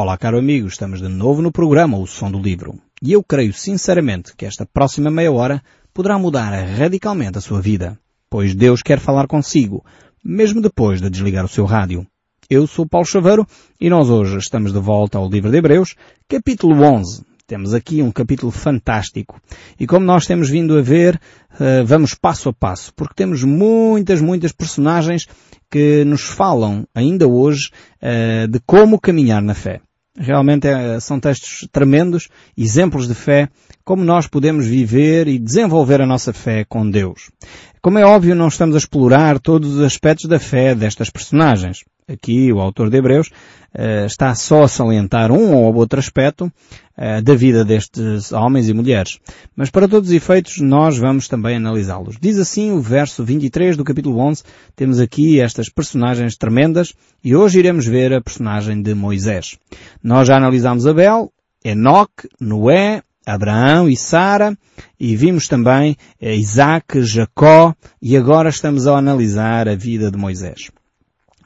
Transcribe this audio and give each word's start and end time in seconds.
Olá, 0.00 0.16
caro 0.16 0.38
amigo, 0.38 0.68
estamos 0.68 1.00
de 1.00 1.08
novo 1.08 1.42
no 1.42 1.50
programa 1.50 1.98
O 1.98 2.06
Som 2.06 2.30
do 2.30 2.38
Livro. 2.38 2.78
E 3.02 3.10
eu 3.12 3.20
creio 3.20 3.52
sinceramente 3.52 4.32
que 4.36 4.46
esta 4.46 4.64
próxima 4.64 5.10
meia 5.10 5.32
hora 5.32 5.60
poderá 5.92 6.16
mudar 6.16 6.52
radicalmente 6.52 7.38
a 7.38 7.40
sua 7.40 7.60
vida, 7.60 7.98
pois 8.30 8.54
Deus 8.54 8.80
quer 8.80 9.00
falar 9.00 9.26
consigo, 9.26 9.84
mesmo 10.24 10.60
depois 10.60 11.00
de 11.00 11.10
desligar 11.10 11.44
o 11.44 11.48
seu 11.48 11.64
rádio. 11.64 12.06
Eu 12.48 12.64
sou 12.68 12.86
Paulo 12.86 13.08
Chaveiro 13.08 13.44
e 13.80 13.90
nós 13.90 14.08
hoje 14.08 14.38
estamos 14.38 14.72
de 14.72 14.78
volta 14.78 15.18
ao 15.18 15.28
livro 15.28 15.50
de 15.50 15.56
Hebreus, 15.56 15.96
capítulo 16.28 16.80
11. 16.80 17.24
Temos 17.44 17.74
aqui 17.74 18.00
um 18.00 18.12
capítulo 18.12 18.52
fantástico. 18.52 19.40
E 19.80 19.86
como 19.86 20.06
nós 20.06 20.26
temos 20.26 20.48
vindo 20.48 20.78
a 20.78 20.80
ver, 20.80 21.20
eh, 21.58 21.82
vamos 21.82 22.14
passo 22.14 22.50
a 22.50 22.52
passo, 22.52 22.94
porque 22.94 23.14
temos 23.16 23.42
muitas, 23.42 24.20
muitas 24.20 24.52
personagens 24.52 25.26
que 25.68 26.04
nos 26.04 26.22
falam 26.22 26.86
ainda 26.94 27.26
hoje 27.26 27.70
eh, 28.00 28.46
de 28.46 28.60
como 28.64 29.00
caminhar 29.00 29.42
na 29.42 29.54
fé. 29.54 29.80
Realmente 30.18 30.66
é, 30.66 30.98
são 30.98 31.20
textos 31.20 31.68
tremendos, 31.70 32.28
exemplos 32.56 33.06
de 33.06 33.14
fé, 33.14 33.48
como 33.84 34.04
nós 34.04 34.26
podemos 34.26 34.66
viver 34.66 35.28
e 35.28 35.38
desenvolver 35.38 36.00
a 36.00 36.06
nossa 36.06 36.32
fé 36.32 36.64
com 36.64 36.88
Deus. 36.90 37.30
Como 37.80 37.98
é 37.98 38.04
óbvio, 38.04 38.34
não 38.34 38.48
estamos 38.48 38.74
a 38.74 38.78
explorar 38.78 39.38
todos 39.38 39.76
os 39.76 39.80
aspectos 39.80 40.28
da 40.28 40.40
fé 40.40 40.74
destas 40.74 41.08
personagens. 41.08 41.84
Aqui 42.08 42.50
o 42.52 42.60
autor 42.60 42.88
de 42.88 42.96
Hebreus 42.96 43.28
uh, 43.28 44.06
está 44.06 44.34
só 44.34 44.62
a 44.62 44.68
salientar 44.68 45.30
um 45.30 45.54
ou 45.54 45.74
outro 45.74 45.98
aspecto 45.98 46.46
uh, 46.46 47.22
da 47.22 47.34
vida 47.34 47.64
destes 47.64 48.32
homens 48.32 48.68
e 48.68 48.72
mulheres. 48.72 49.18
Mas 49.54 49.68
para 49.68 49.86
todos 49.86 50.08
os 50.08 50.14
efeitos 50.14 50.58
nós 50.60 50.96
vamos 50.96 51.28
também 51.28 51.56
analisá-los. 51.56 52.16
Diz 52.18 52.38
assim 52.38 52.72
o 52.72 52.80
verso 52.80 53.22
23 53.24 53.76
do 53.76 53.84
capítulo 53.84 54.18
11, 54.20 54.42
temos 54.74 54.98
aqui 54.98 55.40
estas 55.40 55.68
personagens 55.68 56.36
tremendas 56.36 56.94
e 57.22 57.36
hoje 57.36 57.58
iremos 57.58 57.86
ver 57.86 58.14
a 58.14 58.22
personagem 58.22 58.80
de 58.80 58.94
Moisés. 58.94 59.58
Nós 60.02 60.28
já 60.28 60.36
analisámos 60.36 60.86
Abel, 60.86 61.30
Enoque, 61.62 62.28
Noé, 62.40 63.02
Abraão 63.26 63.88
e 63.90 63.96
Sara, 63.96 64.56
e 64.98 65.14
vimos 65.14 65.46
também 65.48 65.96
eh, 66.18 66.34
Isaac, 66.34 67.02
Jacó, 67.02 67.74
e 68.00 68.16
agora 68.16 68.48
estamos 68.48 68.86
a 68.86 68.96
analisar 68.96 69.68
a 69.68 69.74
vida 69.74 70.10
de 70.10 70.16
Moisés. 70.16 70.70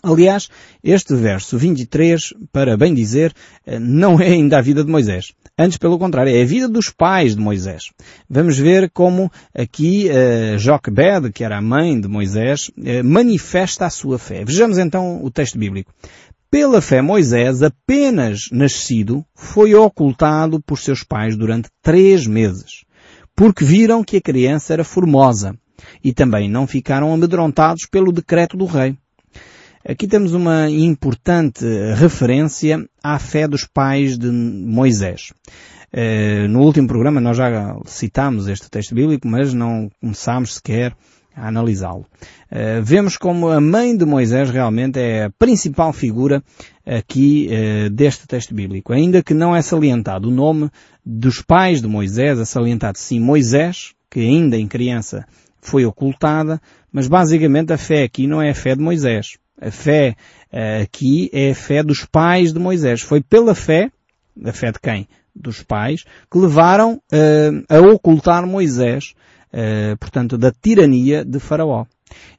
Aliás, 0.02 0.48
este 0.82 1.14
verso 1.14 1.56
23, 1.56 2.34
para 2.52 2.76
bem 2.76 2.92
dizer, 2.92 3.32
eh, 3.64 3.78
não 3.78 4.20
é 4.20 4.30
ainda 4.30 4.58
a 4.58 4.60
vida 4.60 4.82
de 4.82 4.90
Moisés. 4.90 5.32
Antes, 5.56 5.78
pelo 5.78 5.96
contrário, 5.96 6.34
é 6.34 6.42
a 6.42 6.46
vida 6.46 6.68
dos 6.68 6.90
pais 6.90 7.36
de 7.36 7.40
Moisés. 7.40 7.84
Vamos 8.28 8.58
ver 8.58 8.90
como 8.90 9.30
aqui 9.54 10.08
uh, 10.08 10.58
Joquebed, 10.58 11.30
que 11.30 11.44
era 11.44 11.58
a 11.58 11.62
mãe 11.62 12.00
de 12.00 12.08
Moisés, 12.08 12.68
uh, 12.70 13.04
manifesta 13.04 13.86
a 13.86 13.90
sua 13.90 14.18
fé. 14.18 14.44
Vejamos 14.44 14.76
então 14.76 15.22
o 15.22 15.30
texto 15.30 15.56
bíblico. 15.56 15.92
Pela 16.50 16.82
fé, 16.82 17.00
Moisés, 17.00 17.62
apenas 17.62 18.48
nascido, 18.50 19.24
foi 19.34 19.74
ocultado 19.74 20.60
por 20.60 20.78
seus 20.78 21.04
pais 21.04 21.36
durante 21.36 21.68
três 21.80 22.26
meses, 22.26 22.84
porque 23.36 23.64
viram 23.64 24.02
que 24.02 24.16
a 24.16 24.20
criança 24.20 24.72
era 24.72 24.84
formosa 24.84 25.56
e 26.02 26.12
também 26.12 26.48
não 26.48 26.66
ficaram 26.66 27.14
amedrontados 27.14 27.86
pelo 27.86 28.12
decreto 28.12 28.56
do 28.56 28.66
rei. 28.66 28.96
Aqui 29.84 30.06
temos 30.06 30.32
uma 30.32 30.70
importante 30.70 31.64
referência 31.96 32.88
à 33.02 33.18
fé 33.18 33.48
dos 33.48 33.64
pais 33.64 34.16
de 34.16 34.30
Moisés. 34.30 35.32
Eh, 35.92 36.46
no 36.46 36.60
último 36.60 36.86
programa 36.86 37.20
nós 37.20 37.36
já 37.36 37.76
citámos 37.86 38.46
este 38.46 38.70
texto 38.70 38.94
bíblico, 38.94 39.26
mas 39.26 39.52
não 39.52 39.90
começámos 40.00 40.54
sequer 40.54 40.94
a 41.34 41.48
analisá-lo. 41.48 42.06
Eh, 42.48 42.80
vemos 42.80 43.16
como 43.16 43.48
a 43.48 43.60
mãe 43.60 43.96
de 43.96 44.04
Moisés 44.04 44.50
realmente 44.50 45.00
é 45.00 45.24
a 45.24 45.30
principal 45.30 45.92
figura 45.92 46.44
aqui 46.86 47.48
eh, 47.50 47.88
deste 47.88 48.24
texto 48.28 48.54
bíblico. 48.54 48.92
Ainda 48.92 49.20
que 49.20 49.34
não 49.34 49.54
é 49.54 49.60
salientado 49.62 50.28
o 50.28 50.32
nome 50.32 50.70
dos 51.04 51.42
pais 51.42 51.82
de 51.82 51.88
Moisés, 51.88 52.38
é 52.38 52.44
salientado 52.44 52.98
sim 52.98 53.18
Moisés, 53.18 53.94
que 54.08 54.20
ainda 54.20 54.56
em 54.56 54.68
criança 54.68 55.26
foi 55.60 55.84
ocultada, 55.84 56.62
mas 56.92 57.08
basicamente 57.08 57.72
a 57.72 57.78
fé 57.78 58.04
aqui 58.04 58.28
não 58.28 58.40
é 58.40 58.50
a 58.50 58.54
fé 58.54 58.76
de 58.76 58.82
Moisés. 58.82 59.41
A 59.62 59.70
fé 59.70 60.16
uh, 60.52 60.82
aqui 60.82 61.30
é 61.32 61.52
a 61.52 61.54
fé 61.54 61.84
dos 61.84 62.04
pais 62.04 62.52
de 62.52 62.58
Moisés. 62.58 63.00
Foi 63.00 63.22
pela 63.22 63.54
fé, 63.54 63.92
a 64.44 64.52
fé 64.52 64.72
de 64.72 64.80
quem? 64.80 65.06
Dos 65.34 65.62
pais, 65.62 66.04
que 66.28 66.36
levaram 66.36 66.94
uh, 66.94 67.64
a 67.68 67.78
ocultar 67.80 68.44
Moisés, 68.44 69.14
uh, 69.52 69.96
portanto, 69.98 70.36
da 70.36 70.50
tirania 70.50 71.24
de 71.24 71.38
Faraó. 71.38 71.84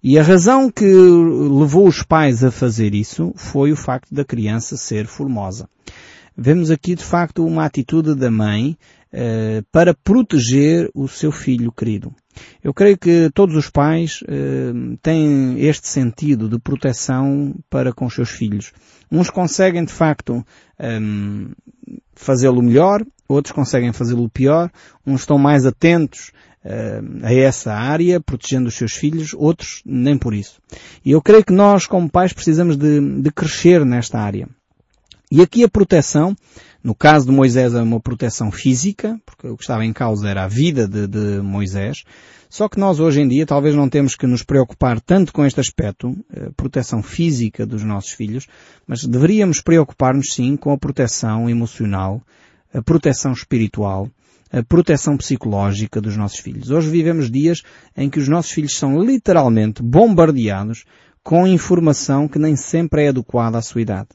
E 0.03 0.19
a 0.19 0.21
razão 0.21 0.69
que 0.69 0.85
levou 0.85 1.87
os 1.87 2.03
pais 2.03 2.43
a 2.43 2.51
fazer 2.51 2.93
isso 2.93 3.33
foi 3.37 3.71
o 3.71 3.77
facto 3.77 4.13
da 4.13 4.25
criança 4.25 4.75
ser 4.75 5.07
formosa. 5.07 5.67
Vemos 6.37 6.69
aqui, 6.69 6.93
de 6.93 7.03
facto, 7.03 7.45
uma 7.45 7.65
atitude 7.65 8.13
da 8.15 8.29
mãe 8.29 8.77
para 9.71 9.93
proteger 9.93 10.89
o 10.93 11.07
seu 11.07 11.31
filho 11.31 11.71
querido. 11.71 12.13
Eu 12.63 12.73
creio 12.73 12.97
que 12.97 13.29
todos 13.33 13.55
os 13.55 13.69
pais 13.69 14.21
uh, 14.23 14.97
têm 15.01 15.59
este 15.59 15.87
sentido 15.87 16.47
de 16.47 16.59
proteção 16.59 17.55
para 17.69 17.93
com 17.93 18.05
os 18.05 18.13
seus 18.13 18.29
filhos. 18.29 18.71
Uns 19.11 19.29
conseguem, 19.29 19.83
de 19.83 19.93
facto, 19.93 20.45
ehm, 20.79 21.51
fazê-lo 22.15 22.61
melhor, 22.63 23.05
outros 23.27 23.51
conseguem 23.51 23.93
fazê-lo 23.93 24.29
pior, 24.29 24.71
uns 25.05 25.21
estão 25.21 25.37
mais 25.37 25.65
atentos 25.65 26.31
uh, 26.65 27.25
a 27.25 27.33
essa 27.33 27.73
área, 27.73 28.19
protegendo 28.19 28.69
os 28.69 28.75
seus 28.75 28.93
filhos, 28.93 29.33
outros 29.33 29.81
nem 29.85 30.17
por 30.17 30.33
isso. 30.33 30.59
E 31.05 31.11
eu 31.11 31.21
creio 31.21 31.45
que 31.45 31.53
nós, 31.53 31.85
como 31.85 32.09
pais, 32.09 32.33
precisamos 32.33 32.75
de, 32.75 33.21
de 33.21 33.31
crescer 33.31 33.85
nesta 33.85 34.19
área. 34.19 34.47
E 35.31 35.41
aqui 35.41 35.63
a 35.63 35.69
proteção 35.69 36.35
no 36.83 36.93
caso 36.93 37.25
de 37.25 37.31
Moisés 37.31 37.73
é 37.73 37.81
uma 37.81 37.99
proteção 37.99 38.51
física, 38.51 39.17
porque 39.25 39.47
o 39.47 39.55
que 39.55 39.63
estava 39.63 39.85
em 39.85 39.93
causa 39.93 40.27
era 40.27 40.43
a 40.43 40.47
vida 40.47 40.85
de, 40.85 41.07
de 41.07 41.41
Moisés. 41.41 42.03
Só 42.49 42.67
que 42.67 42.77
nós 42.77 42.99
hoje 42.99 43.21
em 43.21 43.27
dia 43.27 43.45
talvez 43.45 43.73
não 43.73 43.87
temos 43.87 44.15
que 44.15 44.27
nos 44.27 44.43
preocupar 44.43 44.99
tanto 44.99 45.31
com 45.31 45.45
este 45.45 45.61
aspecto, 45.61 46.13
a 46.29 46.51
proteção 46.51 47.01
física 47.01 47.65
dos 47.65 47.83
nossos 47.83 48.11
filhos, 48.11 48.47
mas 48.85 49.05
deveríamos 49.05 49.61
preocupar-nos 49.61 50.33
sim 50.33 50.57
com 50.57 50.71
a 50.71 50.77
proteção 50.77 51.49
emocional, 51.49 52.21
a 52.73 52.81
proteção 52.81 53.31
espiritual, 53.31 54.09
a 54.51 54.61
proteção 54.61 55.15
psicológica 55.15 56.01
dos 56.01 56.17
nossos 56.17 56.39
filhos. 56.39 56.69
Hoje 56.69 56.89
vivemos 56.89 57.31
dias 57.31 57.63
em 57.95 58.09
que 58.09 58.19
os 58.19 58.27
nossos 58.27 58.51
filhos 58.51 58.77
são 58.77 59.01
literalmente 59.01 59.81
bombardeados 59.81 60.83
com 61.23 61.47
informação 61.47 62.27
que 62.27 62.37
nem 62.37 62.55
sempre 62.57 63.05
é 63.05 63.07
adequada 63.07 63.57
à 63.57 63.61
sua 63.61 63.81
idade. 63.81 64.09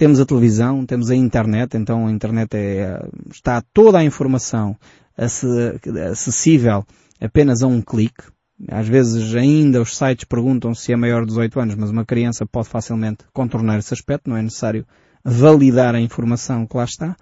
Temos 0.00 0.18
a 0.18 0.24
televisão, 0.24 0.86
temos 0.86 1.10
a 1.10 1.14
internet, 1.14 1.76
então 1.76 2.06
a 2.06 2.10
internet 2.10 2.56
é, 2.56 3.06
está 3.30 3.60
toda 3.60 3.98
a 3.98 4.02
informação 4.02 4.74
acessível 5.14 6.86
apenas 7.20 7.62
a 7.62 7.66
um 7.66 7.82
clique. 7.82 8.24
Às 8.70 8.88
vezes 8.88 9.34
ainda 9.34 9.78
os 9.82 9.94
sites 9.94 10.24
perguntam 10.24 10.74
se 10.74 10.90
é 10.90 10.96
maior 10.96 11.20
de 11.20 11.26
18 11.26 11.60
anos, 11.60 11.74
mas 11.74 11.90
uma 11.90 12.06
criança 12.06 12.46
pode 12.46 12.70
facilmente 12.70 13.26
contornar 13.30 13.78
esse 13.78 13.92
aspecto, 13.92 14.30
não 14.30 14.38
é 14.38 14.42
necessário 14.42 14.86
validar 15.22 15.94
a 15.94 16.00
informação 16.00 16.66
que 16.66 16.78
lá 16.78 16.84
está. 16.84 17.14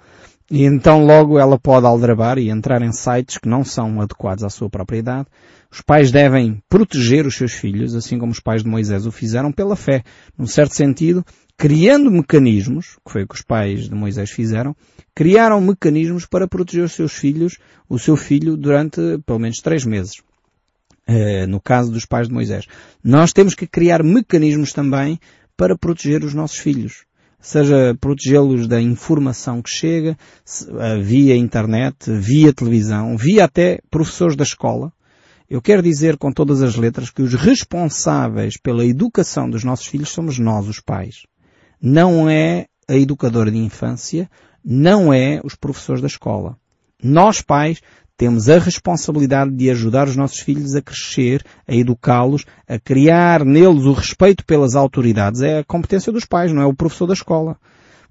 E 0.49 0.62
então 0.62 1.05
logo 1.05 1.37
ela 1.37 1.59
pode 1.59 1.84
aldrabar 1.84 2.38
e 2.38 2.49
entrar 2.49 2.81
em 2.83 2.93
sites 2.93 3.38
que 3.38 3.49
não 3.49 3.65
são 3.65 4.00
adequados 4.00 4.44
à 4.44 4.49
sua 4.49 4.71
própria 4.71 4.99
idade. 4.99 5.27
Os 5.69 5.81
pais 5.81 6.12
devem 6.12 6.62
proteger 6.69 7.27
os 7.27 7.34
seus 7.34 7.55
filhos, 7.55 7.97
assim 7.97 8.21
como 8.21 8.31
os 8.31 8.38
pais 8.38 8.62
de 8.62 8.69
Moisés 8.69 9.05
o 9.05 9.11
fizeram 9.11 9.50
pela 9.50 9.75
fé. 9.75 10.05
Num 10.38 10.47
certo 10.47 10.77
sentido, 10.77 11.25
criando 11.59 12.09
mecanismos, 12.09 12.97
que 13.05 13.11
foi 13.11 13.25
o 13.25 13.27
que 13.27 13.35
os 13.35 13.43
pais 13.43 13.89
de 13.89 13.95
Moisés 13.95 14.31
fizeram, 14.31 14.77
criaram 15.13 15.61
mecanismos 15.61 16.25
para 16.25 16.47
proteger 16.47 16.85
os 16.85 16.93
seus 16.93 17.13
filhos, 17.13 17.59
o 17.89 17.99
seu 17.99 18.17
filho, 18.17 18.57
durante 18.57 19.01
pelo 19.27 19.41
menos 19.41 19.59
três 19.59 19.85
meses. 19.85 20.23
Eh, 21.05 21.49
no 21.49 21.61
caso 21.61 21.91
dos 21.91 22.07
pais 22.07 22.29
de 22.29 22.35
Moisés. 22.35 22.67
Nós 23.03 23.33
temos 23.33 23.57
que 23.57 23.67
criar 23.67 24.05
mecanismos 24.05 24.73
também 24.73 25.19
para 25.57 25.77
proteger 25.77 26.23
os 26.23 26.33
nossos 26.33 26.59
filhos. 26.59 27.05
Seja 27.41 27.97
protegê-los 28.01 28.69
da 28.69 28.81
informação 28.81 29.61
que 29.61 29.71
chega, 29.71 30.17
eh, 30.79 30.99
via 31.00 31.37
internet, 31.37 32.09
via 32.09 32.53
televisão, 32.53 33.17
via 33.17 33.47
até 33.47 33.81
professores 33.91 34.37
da 34.37 34.44
escola. 34.44 34.93
Eu 35.50 35.61
quero 35.61 35.82
dizer 35.82 36.19
com 36.19 36.31
todas 36.31 36.62
as 36.62 36.77
letras 36.77 37.11
que 37.11 37.23
os 37.23 37.35
responsáveis 37.35 38.56
pela 38.56 38.85
educação 38.85 39.50
dos 39.50 39.65
nossos 39.65 39.87
filhos 39.87 40.11
somos 40.11 40.38
nós, 40.38 40.69
os 40.69 40.79
pais 40.79 41.23
não 41.81 42.29
é 42.29 42.67
a 42.89 42.95
educadora 42.95 43.51
de 43.51 43.59
infância, 43.59 44.31
não 44.65 45.13
é 45.13 45.41
os 45.45 45.55
professores 45.55 46.01
da 46.01 46.07
escola. 46.07 46.57
Nós, 47.03 47.41
pais, 47.41 47.81
temos 48.17 48.49
a 48.49 48.59
responsabilidade 48.59 49.53
de 49.53 49.71
ajudar 49.71 50.09
os 50.09 50.17
nossos 50.17 50.41
filhos 50.41 50.75
a 50.75 50.83
crescer, 50.83 51.45
a 51.69 51.75
educá-los, 51.75 52.45
a 52.69 52.77
criar 52.77 53.45
neles 53.45 53.85
o 53.85 53.93
respeito 53.93 54.45
pelas 54.45 54.75
autoridades. 54.75 55.41
É 55.41 55.61
a 55.61 55.65
competência 55.65 56.13
dos 56.13 56.25
pais, 56.25 56.53
não 56.53 56.61
é 56.61 56.67
o 56.67 56.75
professor 56.75 57.07
da 57.07 57.15
escola. 57.15 57.57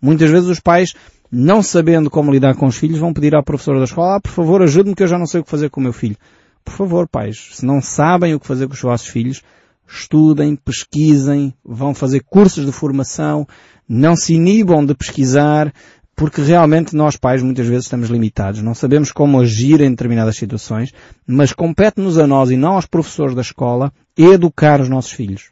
Muitas 0.02 0.30
vezes 0.30 0.48
os 0.48 0.62
pais, 0.62 0.94
não 1.30 1.62
sabendo 1.62 2.10
como 2.10 2.31
lidar 2.31 2.56
com 2.56 2.68
os 2.68 2.78
filhos, 2.78 3.00
vão 3.00 3.14
pedir 3.14 3.36
ao 3.36 3.44
professor 3.44 3.78
da 3.78 3.84
escola, 3.84 4.16
ah, 4.16 4.22
por 4.22 4.31
favor, 4.31 4.62
ajude-me 4.62 4.96
que 4.96 5.04
eu 5.04 5.08
já 5.08 5.18
não 5.18 5.25
sei 5.25 5.42
o 5.42 5.44
que 5.44 5.50
fazer 5.50 5.69
com 5.69 5.81
o 5.81 5.84
meu 5.84 5.94
filho. 5.94 6.16
Por 6.64 6.74
favor, 6.74 7.08
pais, 7.08 7.50
se 7.52 7.66
não 7.66 7.81
sabem 7.81 8.34
o 8.34 8.40
que 8.40 8.48
fazer 8.48 8.68
com 8.68 8.74
os 8.74 8.81
vossos 8.81 9.08
filhos, 9.08 9.42
estudem, 9.88 10.56
pesquisem, 10.56 11.54
vão 11.63 11.94
fazer 11.94 12.22
cursos 12.25 12.66
de 12.66 12.72
formação, 12.72 13.48
não 13.88 14.16
se 14.16 14.34
inibam 14.34 14.86
de 14.86 14.94
pesquisar, 14.94 15.74
porque 16.16 16.42
realmente 16.42 16.95
nós 16.95 17.16
pais 17.16 17.44
muitas 17.44 17.68
vezes 17.68 17.86
estamos 17.86 18.10
limitados, 18.10 18.62
não 18.62 18.74
sabemos 18.74 19.12
como 19.12 19.39
agir 19.39 19.81
em 19.81 19.92
determinadas 19.92 20.36
situações, 20.36 20.92
mas 21.28 21.54
compete-nos 21.54 22.18
a 22.18 22.25
nós 22.25 22.50
e 22.50 22.57
não 22.57 22.74
aos 22.74 22.88
professores 22.88 23.36
da 23.36 23.42
escola 23.42 23.94
educar 24.18 24.81
os 24.81 24.89
nossos 24.89 25.12
filhos. 25.12 25.51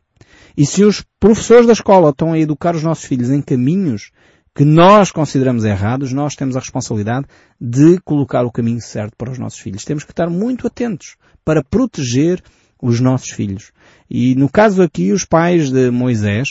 E 0.57 0.65
se 0.65 0.83
os 0.83 1.03
professores 1.19 1.67
da 1.67 1.73
escola 1.73 2.09
estão 2.09 2.33
a 2.33 2.39
educar 2.39 2.75
os 2.75 2.83
nossos 2.83 3.05
filhos 3.05 3.29
em 3.29 3.41
caminhos 3.41 4.11
que 4.55 4.63
nós 4.63 5.11
consideramos 5.11 5.65
errados, 5.65 6.13
nós 6.13 6.33
temos 6.33 6.55
a 6.55 6.59
responsabilidade 6.59 7.27
de 7.59 7.99
colocar 7.99 8.45
o 8.45 8.51
caminho 8.51 8.81
certo 8.81 9.13
para 9.17 9.31
os 9.31 9.37
nossos 9.37 9.59
filhos. 9.59 9.83
Temos 9.83 10.03
que 10.03 10.13
estar 10.13 10.29
muito 10.29 10.65
atentos 10.65 11.17
para 11.43 11.61
proteger 11.61 12.41
os 12.81 12.99
nossos 12.99 13.29
filhos. 13.29 13.71
E 14.09 14.35
no 14.35 14.49
caso 14.49 14.81
aqui, 14.81 15.11
os 15.11 15.25
pais 15.25 15.71
de 15.71 15.89
Moisés 15.89 16.49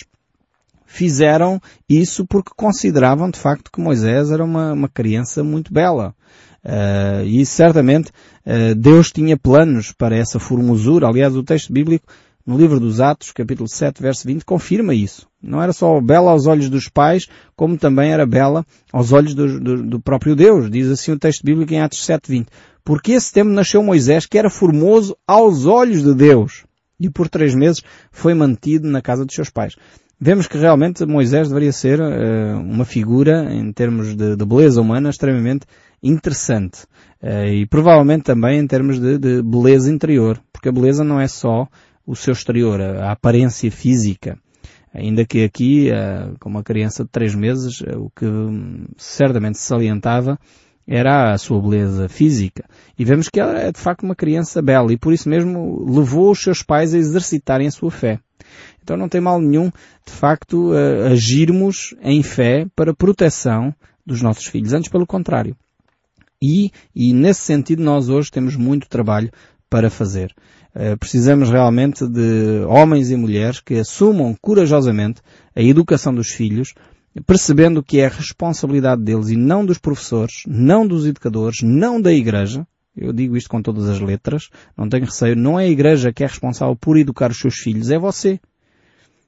fizeram 0.87 1.61
isso 1.89 2.25
porque 2.25 2.53
consideravam 2.56 3.29
de 3.31 3.39
facto 3.39 3.71
que 3.71 3.81
Moisés 3.81 4.31
era 4.31 4.45
uma, 4.45 4.73
uma 4.73 4.89
criança 4.89 5.43
muito 5.43 5.73
bela. 5.73 6.15
Uh, 6.65 7.25
e 7.27 7.45
certamente 7.45 8.11
uh, 8.47 8.75
Deus 8.75 9.12
tinha 9.12 9.37
planos 9.37 9.93
para 9.93 10.17
essa 10.17 10.39
formosura. 10.39 11.09
Aliás, 11.09 11.37
o 11.37 11.43
texto 11.43 11.73
bíblico 11.73 12.06
no 12.47 12.56
livro 12.56 12.79
dos 12.79 13.01
Atos, 13.01 13.33
capítulo 13.33 13.69
7, 13.69 14.01
verso 14.03 14.27
20, 14.27 14.45
confirma 14.45 14.95
isso. 14.95 15.27
Não 15.43 15.62
era 15.62 15.73
só 15.73 16.01
bela 16.01 16.31
aos 16.31 16.47
olhos 16.47 16.69
dos 16.69 16.89
pais, 16.89 17.27
como 17.56 17.77
também 17.77 18.12
era 18.12 18.27
bela 18.27 18.65
aos 18.93 19.12
olhos 19.12 19.35
do, 19.35 19.61
do, 19.61 19.83
do 19.83 20.01
próprio 20.01 20.37
Deus. 20.37 20.71
Diz 20.71 20.91
assim 20.91 21.12
o 21.12 21.19
texto 21.19 21.43
bíblico 21.43 21.73
em 21.73 21.81
Atos 21.81 22.05
7, 22.05 22.31
20. 22.31 22.49
Porque 22.85 23.12
esse 23.12 23.33
tempo 23.33 23.51
nasceu 23.51 23.83
Moisés, 23.83 24.27
que 24.27 24.39
era 24.39 24.51
formoso 24.51 25.17
aos 25.27 25.65
olhos 25.65 26.03
de 26.03 26.15
Deus. 26.15 26.65
E 26.99 27.11
por 27.11 27.29
três 27.29 27.55
meses 27.55 27.82
foi 28.11 28.35
mantido 28.35 28.88
na 28.88 29.02
casa 29.02 29.25
dos 29.25 29.35
seus 29.35 29.50
pais 29.50 29.75
vemos 30.20 30.46
que 30.46 30.56
realmente 30.56 31.05
Moisés 31.05 31.49
deveria 31.49 31.73
ser 31.73 32.00
uh, 32.00 32.58
uma 32.58 32.87
figura, 32.87 33.52
em 33.52 33.70
termos 33.73 34.17
de, 34.17 34.37
de 34.37 34.44
beleza 34.44 34.81
humana, 34.81 35.11
extremamente 35.11 35.67
interessante. 36.02 36.85
Uh, 37.23 37.46
e 37.46 37.67
provavelmente 37.67 38.25
também 38.25 38.58
em 38.58 38.67
termos 38.67 38.99
de, 38.99 39.19
de, 39.19 39.43
beleza 39.43 39.93
interior, 39.93 40.41
porque 40.52 40.69
a 40.69 40.73
beleza 40.73 41.05
não 41.05 41.20
é 41.20 41.29
só 41.29 41.69
o 42.06 42.14
seu 42.14 42.32
exterior, 42.32 42.81
a, 42.81 43.08
a 43.08 43.12
aparência 43.12 43.70
física. 43.70 44.38
Ainda 44.94 45.25
que 45.26 45.44
aqui, 45.44 45.91
uh, 45.91 46.38
com 46.38 46.49
uma 46.49 46.62
criança 46.62 47.05
de 47.05 47.11
três 47.11 47.35
meses, 47.35 47.82
o 47.82 48.11
que 48.11 48.26
certamente 48.96 49.58
se 49.58 49.64
salientava 49.64 50.38
era 50.87 51.33
a 51.33 51.39
sua 51.39 51.61
beleza 51.61 52.09
física. 52.09 52.65
E 52.99 53.05
vemos 53.05 53.29
que 53.29 53.41
ela 53.41 53.59
é 53.59 53.73
de 53.73 53.81
facto 53.81 54.03
uma 54.03 54.15
criança 54.15 54.61
bela 54.61 54.93
e 54.93 54.99
por 54.99 55.13
isso 55.13 55.29
mesmo 55.29 55.85
levou 55.89 56.31
os 56.31 56.41
seus 56.41 56.63
pais 56.63 56.95
a 56.95 56.99
exercitarem 56.99 57.67
a 57.67 57.71
sua 57.71 57.91
fé. 57.91 58.21
Então 58.83 58.97
não 58.97 59.09
tem 59.09 59.21
mal 59.21 59.41
nenhum, 59.41 59.71
de 60.07 60.13
facto, 60.13 60.73
agirmos 61.11 61.95
em 62.03 62.23
fé 62.23 62.67
para 62.77 62.95
proteção 62.95 63.75
dos 64.05 64.21
nossos 64.21 64.47
filhos. 64.47 64.75
Antes, 64.75 64.91
pelo 64.91 65.07
contrário. 65.07 65.57
E, 66.43 66.71
e 66.95 67.15
nesse 67.15 67.41
sentido 67.41 67.83
nós 67.83 68.11
hoje 68.11 68.31
temos 68.31 68.55
muito 68.55 68.89
trabalho 68.89 69.31
para 69.71 69.89
fazer. 69.89 70.35
Uh, 70.75 70.97
precisamos 70.99 71.51
realmente 71.51 72.07
de 72.07 72.65
homens 72.69 73.11
e 73.11 73.17
mulheres 73.17 73.61
que 73.61 73.75
assumam 73.75 74.37
corajosamente 74.41 75.23
a 75.55 75.63
educação 75.63 76.15
dos 76.15 76.29
filhos, 76.29 76.75
percebendo 77.23 77.83
que 77.83 78.01
é 78.01 78.07
a 78.07 78.11
responsabilidade 78.11 79.03
deles 79.03 79.29
e 79.29 79.37
não 79.37 79.65
dos 79.65 79.79
professores, 79.79 80.43
não 80.47 80.87
dos 80.87 81.07
educadores, 81.07 81.63
não 81.63 82.01
da 82.01 82.13
igreja. 82.13 82.67
Eu 82.97 83.13
digo 83.13 83.37
isto 83.37 83.51
com 83.51 83.61
todas 83.61 83.89
as 83.89 84.01
letras, 84.01 84.51
não 84.77 84.89
tenho 84.89 85.05
receio, 85.05 85.37
não 85.37 85.59
é 85.59 85.65
a 85.65 85.69
igreja 85.69 86.13
que 86.13 86.23
é 86.23 86.27
responsável 86.27 86.77
por 86.77 86.97
educar 86.97 87.31
os 87.31 87.39
seus 87.39 87.57
filhos, 87.57 87.91
é 87.91 87.99
você. 87.99 88.41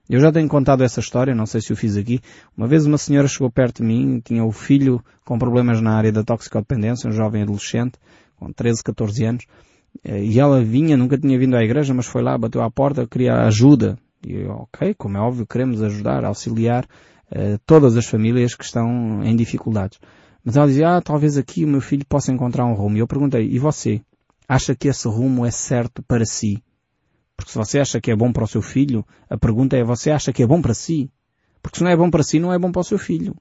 Eu 0.09 0.21
já 0.21 0.31
tenho 0.31 0.49
contado 0.49 0.85
essa 0.85 1.01
história, 1.01 1.35
não 1.35 1.47
sei 1.47 1.61
se 1.61 1.73
o 1.73 1.77
fiz 1.77 1.97
aqui. 1.97 2.21
Uma 2.57 2.69
vez 2.69 2.87
uma 2.87 2.97
senhora 2.97 3.27
chegou 3.27 3.51
perto 3.51 3.83
de 3.83 3.89
mim, 3.89 4.21
tinha 4.25 4.45
o 4.45 4.53
filho 4.53 5.03
com 5.25 5.37
problemas 5.37 5.81
na 5.81 5.97
área 5.97 6.13
da 6.13 6.23
toxicodependência, 6.23 7.11
um 7.11 7.13
jovem 7.13 7.43
adolescente, 7.43 7.99
com 8.37 8.53
13, 8.53 8.85
14 8.85 9.25
anos, 9.25 9.45
eh, 10.05 10.23
e 10.23 10.39
ela 10.39 10.63
vinha, 10.63 10.97
nunca 10.97 11.19
tinha 11.19 11.37
vindo 11.37 11.57
à 11.57 11.65
igreja, 11.65 11.93
mas 11.93 12.07
foi 12.07 12.23
lá, 12.23 12.39
bateu 12.39 12.63
à 12.63 12.71
porta, 12.71 13.05
queria 13.05 13.35
ajuda. 13.47 13.99
E 14.25 14.33
eu, 14.33 14.53
ok, 14.53 14.95
como 14.95 15.17
é 15.17 15.21
óbvio, 15.21 15.45
queremos 15.45 15.83
ajudar, 15.83 16.25
auxiliar 16.25 16.87
uh, 17.33 17.59
todas 17.67 17.97
as 17.97 18.07
famílias 18.07 18.55
que 18.55 18.65
estão 18.65 19.23
em 19.25 19.35
dificuldades. 19.37 19.99
Mas 20.45 20.57
ela 20.57 20.67
dizia, 20.67 20.97
ah, 20.97 21.03
talvez 21.03 21.37
aqui 21.37 21.65
o 21.65 21.69
meu 21.69 21.81
filho 21.81 22.05
possa 22.07 22.31
encontrar 22.33 22.65
um 22.67 22.75
rumo. 22.75 22.97
E 22.97 23.01
eu 23.01 23.07
perguntei, 23.07 23.49
e 23.51 23.59
você? 23.59 24.01
Acha 24.49 24.77
que 24.77 24.87
esse 24.87 25.09
rumo 25.09 25.45
é 25.45 25.51
certo 25.51 26.03
para 26.03 26.25
si? 26.25 26.63
Porque 27.37 27.51
se 27.51 27.59
você 27.59 27.81
acha 27.81 28.01
que 28.01 28.11
é 28.11 28.17
bom 28.17 28.33
para 28.33 28.45
o 28.45 28.49
seu 28.49 28.63
filho, 28.63 29.05
a 29.29 29.37
pergunta 29.37 29.77
é, 29.77 29.83
você 29.83 30.11
acha 30.11 30.33
que 30.33 30.43
é 30.43 30.47
bom 30.47 30.63
para 30.63 30.73
si? 30.73 31.11
Porque 31.61 31.79
se 31.79 31.85
não 31.85 31.91
é 31.91 31.97
bom 31.97 32.09
para 32.09 32.23
si, 32.23 32.39
não 32.39 32.53
é 32.53 32.59
bom 32.59 32.71
para 32.71 32.81
o 32.81 32.85
seu 32.85 32.99
filho. 32.99 33.35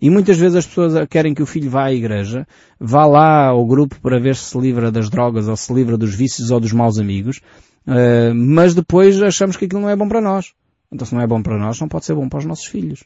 E 0.00 0.08
muitas 0.08 0.38
vezes 0.38 0.56
as 0.56 0.66
pessoas 0.66 1.06
querem 1.08 1.34
que 1.34 1.42
o 1.42 1.46
filho 1.46 1.68
vá 1.68 1.84
à 1.84 1.92
igreja, 1.92 2.46
vá 2.78 3.04
lá 3.04 3.48
ao 3.48 3.66
grupo 3.66 4.00
para 4.00 4.18
ver 4.18 4.36
se 4.36 4.44
se 4.44 4.58
livra 4.58 4.90
das 4.90 5.10
drogas 5.10 5.48
ou 5.48 5.56
se 5.56 5.72
livra 5.72 5.98
dos 5.98 6.14
vícios 6.14 6.50
ou 6.50 6.60
dos 6.60 6.72
maus 6.72 6.98
amigos, 6.98 7.40
uh, 7.86 8.34
mas 8.34 8.74
depois 8.74 9.20
achamos 9.20 9.56
que 9.56 9.64
aquilo 9.64 9.82
não 9.82 9.90
é 9.90 9.96
bom 9.96 10.08
para 10.08 10.20
nós. 10.20 10.52
Então 10.90 11.06
se 11.06 11.14
não 11.14 11.20
é 11.20 11.26
bom 11.26 11.42
para 11.42 11.58
nós, 11.58 11.80
não 11.80 11.88
pode 11.88 12.04
ser 12.04 12.14
bom 12.14 12.28
para 12.28 12.38
os 12.38 12.44
nossos 12.44 12.66
filhos. 12.66 13.04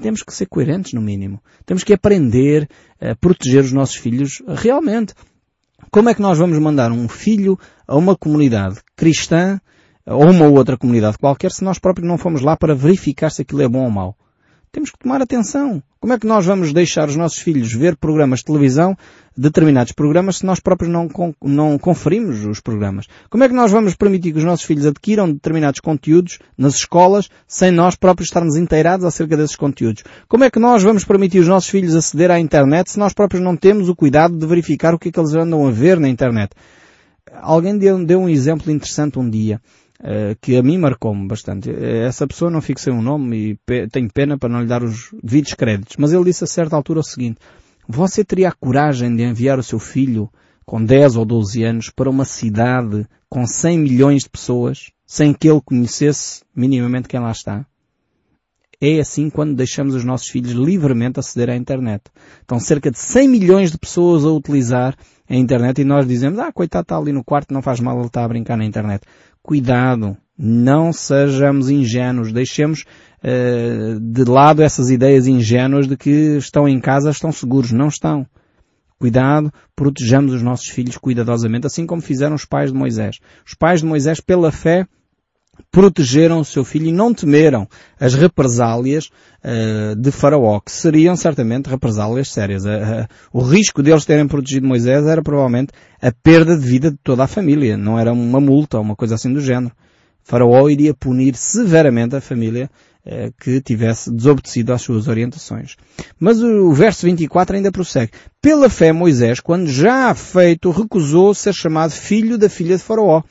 Temos 0.00 0.22
que 0.22 0.32
ser 0.32 0.46
coerentes 0.46 0.92
no 0.92 1.00
mínimo. 1.00 1.40
Temos 1.66 1.84
que 1.84 1.92
aprender 1.92 2.68
a 3.00 3.14
proteger 3.14 3.64
os 3.64 3.72
nossos 3.72 3.96
filhos 3.96 4.42
realmente. 4.48 5.14
Como 5.90 6.08
é 6.08 6.14
que 6.14 6.22
nós 6.22 6.38
vamos 6.38 6.58
mandar 6.58 6.92
um 6.92 7.08
filho 7.08 7.58
a 7.86 7.96
uma 7.96 8.16
comunidade 8.16 8.80
cristã 8.96 9.60
ou 10.06 10.30
uma 10.30 10.46
outra 10.46 10.76
comunidade 10.76 11.18
qualquer 11.18 11.50
se 11.52 11.64
nós 11.64 11.78
próprios 11.78 12.08
não 12.08 12.18
fomos 12.18 12.40
lá 12.40 12.56
para 12.56 12.74
verificar 12.74 13.30
se 13.30 13.42
aquilo 13.42 13.62
é 13.62 13.68
bom 13.68 13.84
ou 13.84 13.90
mau? 13.90 14.16
Temos 14.72 14.90
que 14.90 14.98
tomar 14.98 15.20
atenção. 15.20 15.82
Como 15.98 16.12
é 16.12 16.18
que 16.18 16.26
nós 16.26 16.46
vamos 16.46 16.72
deixar 16.72 17.08
os 17.08 17.16
nossos 17.16 17.38
filhos 17.38 17.72
ver 17.72 17.96
programas 17.96 18.38
de 18.38 18.46
televisão, 18.46 18.96
determinados 19.40 19.92
programas, 19.92 20.38
se 20.38 20.46
nós 20.46 20.60
próprios 20.60 20.92
não, 20.92 21.08
não 21.42 21.78
conferimos 21.78 22.44
os 22.44 22.60
programas? 22.60 23.06
Como 23.30 23.42
é 23.42 23.48
que 23.48 23.54
nós 23.54 23.72
vamos 23.72 23.94
permitir 23.94 24.32
que 24.32 24.38
os 24.38 24.44
nossos 24.44 24.66
filhos 24.66 24.84
adquiram 24.84 25.32
determinados 25.32 25.80
conteúdos 25.80 26.38
nas 26.58 26.74
escolas 26.74 27.30
sem 27.48 27.70
nós 27.70 27.96
próprios 27.96 28.28
estarmos 28.28 28.56
inteirados 28.56 29.06
acerca 29.06 29.36
desses 29.36 29.56
conteúdos? 29.56 30.04
Como 30.28 30.44
é 30.44 30.50
que 30.50 30.58
nós 30.58 30.82
vamos 30.82 31.04
permitir 31.04 31.38
os 31.38 31.48
nossos 31.48 31.70
filhos 31.70 31.96
aceder 31.96 32.30
à 32.30 32.38
internet 32.38 32.90
se 32.90 32.98
nós 32.98 33.14
próprios 33.14 33.42
não 33.42 33.56
temos 33.56 33.88
o 33.88 33.96
cuidado 33.96 34.36
de 34.36 34.46
verificar 34.46 34.92
o 34.92 34.98
que 34.98 35.08
é 35.08 35.12
que 35.12 35.18
eles 35.18 35.34
andam 35.34 35.66
a 35.66 35.70
ver 35.70 35.98
na 35.98 36.08
internet? 36.08 36.50
Alguém 37.40 37.78
deu, 37.78 38.04
deu 38.04 38.20
um 38.20 38.28
exemplo 38.28 38.70
interessante 38.70 39.18
um 39.18 39.28
dia. 39.28 39.60
Uh, 40.00 40.34
que 40.40 40.56
a 40.56 40.62
mim 40.62 40.78
marcou-me 40.78 41.28
bastante. 41.28 41.68
Eh, 41.68 42.06
essa 42.06 42.26
pessoa 42.26 42.50
não 42.50 42.62
fixei 42.62 42.90
um 42.90 43.02
nome 43.02 43.36
e 43.36 43.54
pe 43.66 43.86
tenho 43.86 44.08
pena 44.10 44.38
para 44.38 44.48
não 44.48 44.62
lhe 44.62 44.66
dar 44.66 44.82
os 44.82 45.10
devidos 45.22 45.52
créditos, 45.52 45.96
mas 45.98 46.10
ele 46.10 46.24
disse 46.24 46.42
a 46.42 46.46
certa 46.46 46.74
altura 46.74 47.00
o 47.00 47.02
seguinte, 47.02 47.38
você 47.90 48.24
teria 48.24 48.48
a 48.48 48.52
coragem 48.52 49.14
de 49.14 49.22
enviar 49.22 49.58
o 49.58 49.62
seu 49.62 49.78
filho 49.78 50.30
com 50.64 50.82
10 50.84 51.16
ou 51.16 51.24
12 51.24 51.64
anos 51.64 51.90
para 51.90 52.08
uma 52.08 52.24
cidade 52.24 53.06
com 53.28 53.46
100 53.46 53.78
milhões 53.78 54.22
de 54.22 54.30
pessoas 54.30 54.90
sem 55.04 55.34
que 55.34 55.48
ele 55.48 55.60
conhecesse 55.60 56.42
minimamente 56.54 57.08
quem 57.08 57.18
lá 57.18 57.32
está? 57.32 57.66
É 58.80 59.00
assim 59.00 59.28
quando 59.28 59.56
deixamos 59.56 59.94
os 59.94 60.04
nossos 60.04 60.28
filhos 60.28 60.52
livremente 60.52 61.18
aceder 61.18 61.50
à 61.50 61.56
internet. 61.56 62.04
Estão 62.40 62.60
cerca 62.60 62.90
de 62.90 62.98
100 62.98 63.28
milhões 63.28 63.72
de 63.72 63.78
pessoas 63.78 64.24
a 64.24 64.30
utilizar 64.30 64.96
a 65.28 65.34
internet 65.34 65.80
e 65.80 65.84
nós 65.84 66.06
dizemos, 66.06 66.38
ah, 66.38 66.52
coitado 66.52 66.82
está 66.82 66.96
ali 66.96 67.12
no 67.12 67.24
quarto, 67.24 67.52
não 67.52 67.60
faz 67.60 67.80
mal, 67.80 67.98
ele 67.98 68.06
está 68.06 68.24
a 68.24 68.28
brincar 68.28 68.56
na 68.56 68.64
internet. 68.64 69.02
Cuidado, 69.42 70.16
não 70.42 70.90
sejamos 70.90 71.68
ingênuos, 71.68 72.32
deixemos 72.32 72.86
uh, 73.22 74.00
de 74.00 74.24
lado 74.24 74.62
essas 74.62 74.90
ideias 74.90 75.26
ingênuas 75.26 75.86
de 75.86 75.98
que 75.98 76.38
estão 76.38 76.66
em 76.66 76.80
casa, 76.80 77.10
estão 77.10 77.30
seguros. 77.30 77.72
Não 77.72 77.88
estão. 77.88 78.26
Cuidado, 78.98 79.52
protejamos 79.76 80.32
os 80.32 80.42
nossos 80.42 80.68
filhos 80.68 80.96
cuidadosamente, 80.96 81.66
assim 81.66 81.86
como 81.86 82.00
fizeram 82.00 82.34
os 82.34 82.46
pais 82.46 82.72
de 82.72 82.78
Moisés. 82.78 83.18
Os 83.46 83.52
pais 83.52 83.80
de 83.80 83.86
Moisés, 83.86 84.20
pela 84.20 84.50
fé, 84.50 84.86
protegeram 85.70 86.40
o 86.40 86.44
seu 86.44 86.64
filho 86.64 86.86
e 86.86 86.92
não 86.92 87.12
temeram 87.12 87.68
as 87.98 88.14
represálias 88.14 89.10
uh, 89.44 89.94
de 89.94 90.10
Faraó, 90.10 90.58
que 90.60 90.72
seriam 90.72 91.16
certamente 91.16 91.68
represálias 91.68 92.30
sérias. 92.30 92.64
Uh, 92.64 92.68
uh, 92.68 93.08
o 93.30 93.42
risco 93.42 93.82
deles 93.82 94.06
terem 94.06 94.26
protegido 94.26 94.66
Moisés 94.66 95.06
era 95.06 95.22
provavelmente 95.22 95.72
a 96.00 96.10
perda 96.10 96.56
de 96.56 96.66
vida 96.66 96.90
de 96.90 96.98
toda 97.02 97.24
a 97.24 97.28
família, 97.28 97.76
não 97.76 97.98
era 97.98 98.10
uma 98.10 98.40
multa 98.40 98.78
ou 98.78 98.82
uma 98.82 98.96
coisa 98.96 99.16
assim 99.16 99.32
do 99.32 99.40
género. 99.40 99.74
Faraó 100.22 100.68
iria 100.68 100.94
punir 100.94 101.34
severamente 101.36 102.16
a 102.16 102.20
família 102.20 102.70
que 103.40 103.60
tivesse 103.62 104.12
desobedecido 104.12 104.72
às 104.72 104.82
suas 104.82 105.08
orientações. 105.08 105.74
Mas 106.18 106.42
o 106.42 106.70
verso 106.72 107.06
24 107.06 107.56
ainda 107.56 107.72
prossegue. 107.72 108.12
Pela 108.42 108.68
fé 108.68 108.92
Moisés, 108.92 109.40
quando 109.40 109.66
já 109.68 110.14
feito, 110.14 110.70
recusou 110.70 111.34
ser 111.34 111.54
chamado 111.54 111.92
filho 111.92 112.36
da 112.36 112.48
filha 112.48 112.76
de 112.76 112.82
Faraó 112.82 113.22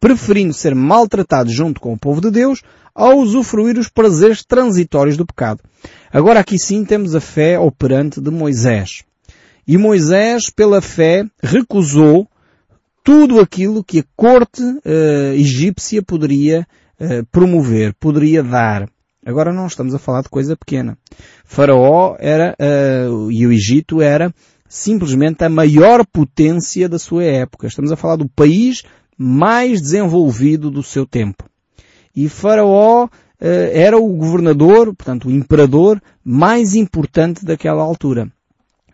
preferindo 0.00 0.54
ser 0.54 0.74
maltratado 0.74 1.50
junto 1.50 1.80
com 1.80 1.92
o 1.92 1.98
povo 1.98 2.20
de 2.20 2.30
Deus 2.30 2.62
ao 2.94 3.18
usufruir 3.18 3.78
os 3.78 3.88
prazeres 3.88 4.44
transitórios 4.44 5.16
do 5.16 5.26
pecado. 5.26 5.60
Agora 6.12 6.40
aqui 6.40 6.58
sim 6.58 6.84
temos 6.84 7.14
a 7.14 7.20
fé 7.20 7.58
operante 7.58 8.20
de 8.20 8.30
Moisés. 8.30 9.02
E 9.66 9.76
Moisés, 9.76 10.50
pela 10.50 10.80
fé, 10.80 11.24
recusou 11.42 12.26
tudo 13.08 13.40
aquilo 13.40 13.82
que 13.82 14.00
a 14.00 14.04
corte 14.14 14.62
uh, 14.62 15.32
egípcia 15.32 16.02
poderia 16.02 16.68
uh, 17.00 17.24
promover, 17.32 17.94
poderia 17.94 18.42
dar. 18.42 18.86
Agora 19.24 19.50
não 19.50 19.66
estamos 19.66 19.94
a 19.94 19.98
falar 19.98 20.20
de 20.20 20.28
coisa 20.28 20.54
pequena. 20.54 20.98
Faraó 21.42 22.16
era, 22.18 22.54
uh, 22.60 23.32
e 23.32 23.46
o 23.46 23.50
Egito 23.50 24.02
era 24.02 24.30
simplesmente 24.68 25.42
a 25.42 25.48
maior 25.48 26.04
potência 26.04 26.86
da 26.86 26.98
sua 26.98 27.24
época. 27.24 27.66
Estamos 27.66 27.90
a 27.90 27.96
falar 27.96 28.16
do 28.16 28.28
país 28.28 28.82
mais 29.16 29.80
desenvolvido 29.80 30.70
do 30.70 30.82
seu 30.82 31.06
tempo. 31.06 31.44
E 32.14 32.28
Faraó 32.28 33.08
era 33.40 33.96
o 33.96 34.06
governador, 34.16 34.94
portanto 34.94 35.28
o 35.28 35.30
imperador 35.30 36.02
mais 36.22 36.74
importante 36.74 37.42
daquela 37.42 37.82
altura. 37.82 38.30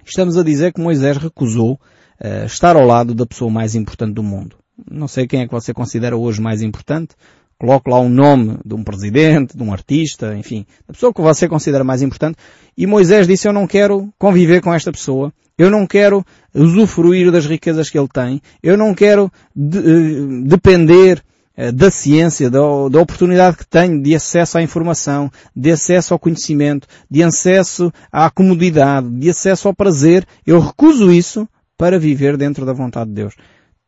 Estamos 0.07 0.37
a 0.37 0.45
dizer 0.45 0.73
que 0.73 0.81
Moisés 0.81 1.17
recusou 1.17 1.81
uh, 2.21 2.47
estar 2.47 2.77
ao 2.77 2.87
lado 2.87 3.15
da 3.15 3.27
pessoa 3.27 3.51
mais 3.51 3.75
importante 3.75 4.15
do 4.15 4.23
mundo. 4.23 4.57
Não 4.91 5.07
sei 5.07 5.27
quem 5.27 5.41
é 5.41 5.47
que 5.47 5.53
você 5.53 5.73
considera 5.73 6.17
hoje 6.17 6.41
mais 6.41 6.63
importante. 6.63 7.15
Coloque 7.59 7.89
lá 7.89 8.01
um 8.01 8.09
nome 8.09 8.59
de 8.65 8.75
um 8.75 8.83
presidente, 8.83 9.57
de 9.57 9.63
um 9.63 9.73
artista, 9.73 10.37
enfim, 10.37 10.67
da 10.87 10.93
pessoa 10.93 11.15
que 11.15 11.21
você 11.21 11.49
considera 11.49 11.85
mais 11.85 12.03
importante. 12.03 12.37
E 12.77 12.87
Moisés 12.87 13.27
disse, 13.29 13.47
eu 13.47 13.53
não 13.53 13.67
quero 13.67 14.13
conviver 14.19 14.61
com 14.61 14.75
esta 14.75 14.91
pessoa. 14.91 15.33
Eu 15.57 15.71
não 15.71 15.87
quero 15.87 16.25
usufruir 16.53 17.31
das 17.31 17.47
riquezas 17.47 17.89
que 17.89 17.97
ele 17.97 18.09
tem. 18.09 18.43
Eu 18.61 18.77
não 18.77 18.93
quero 18.93 19.31
de, 19.55 19.79
uh, 19.79 20.45
depender 20.45 21.23
uh, 21.57 21.71
da 21.71 21.93
ciência, 21.93 22.51
da, 22.51 22.59
da, 22.91 23.01
oportunidade 23.01 23.59
que 23.59 23.67
tenho 23.67 24.03
de 24.03 24.17
acesso 24.17 24.59
à 24.59 24.63
informação, 24.63 25.31
de 25.55 25.71
acesso 25.71 26.13
ao 26.13 26.19
conhecimento, 26.19 26.89
de 27.09 27.23
acesso 27.23 27.93
à 28.11 28.29
comodidade, 28.29 29.09
de 29.11 29.31
acesso 29.31 29.69
ao 29.69 29.75
prazer. 29.75 30.27
Eu 30.45 30.59
recuso 30.59 31.13
isso 31.13 31.49
para 31.77 31.99
viver 31.99 32.37
dentro 32.37 32.65
da 32.65 32.73
vontade 32.73 33.11
de 33.11 33.17
Deus 33.17 33.35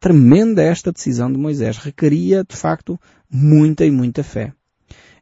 tremenda 0.01 0.63
esta 0.63 0.93
decisão 0.93 1.33
de 1.33 1.39
Moisés. 1.39 1.79
Requeria, 1.79 2.45
de 2.49 2.57
facto, 2.57 2.99
muita 3.31 3.85
e 3.85 3.91
muita 3.91 4.23
fé. 4.23 4.53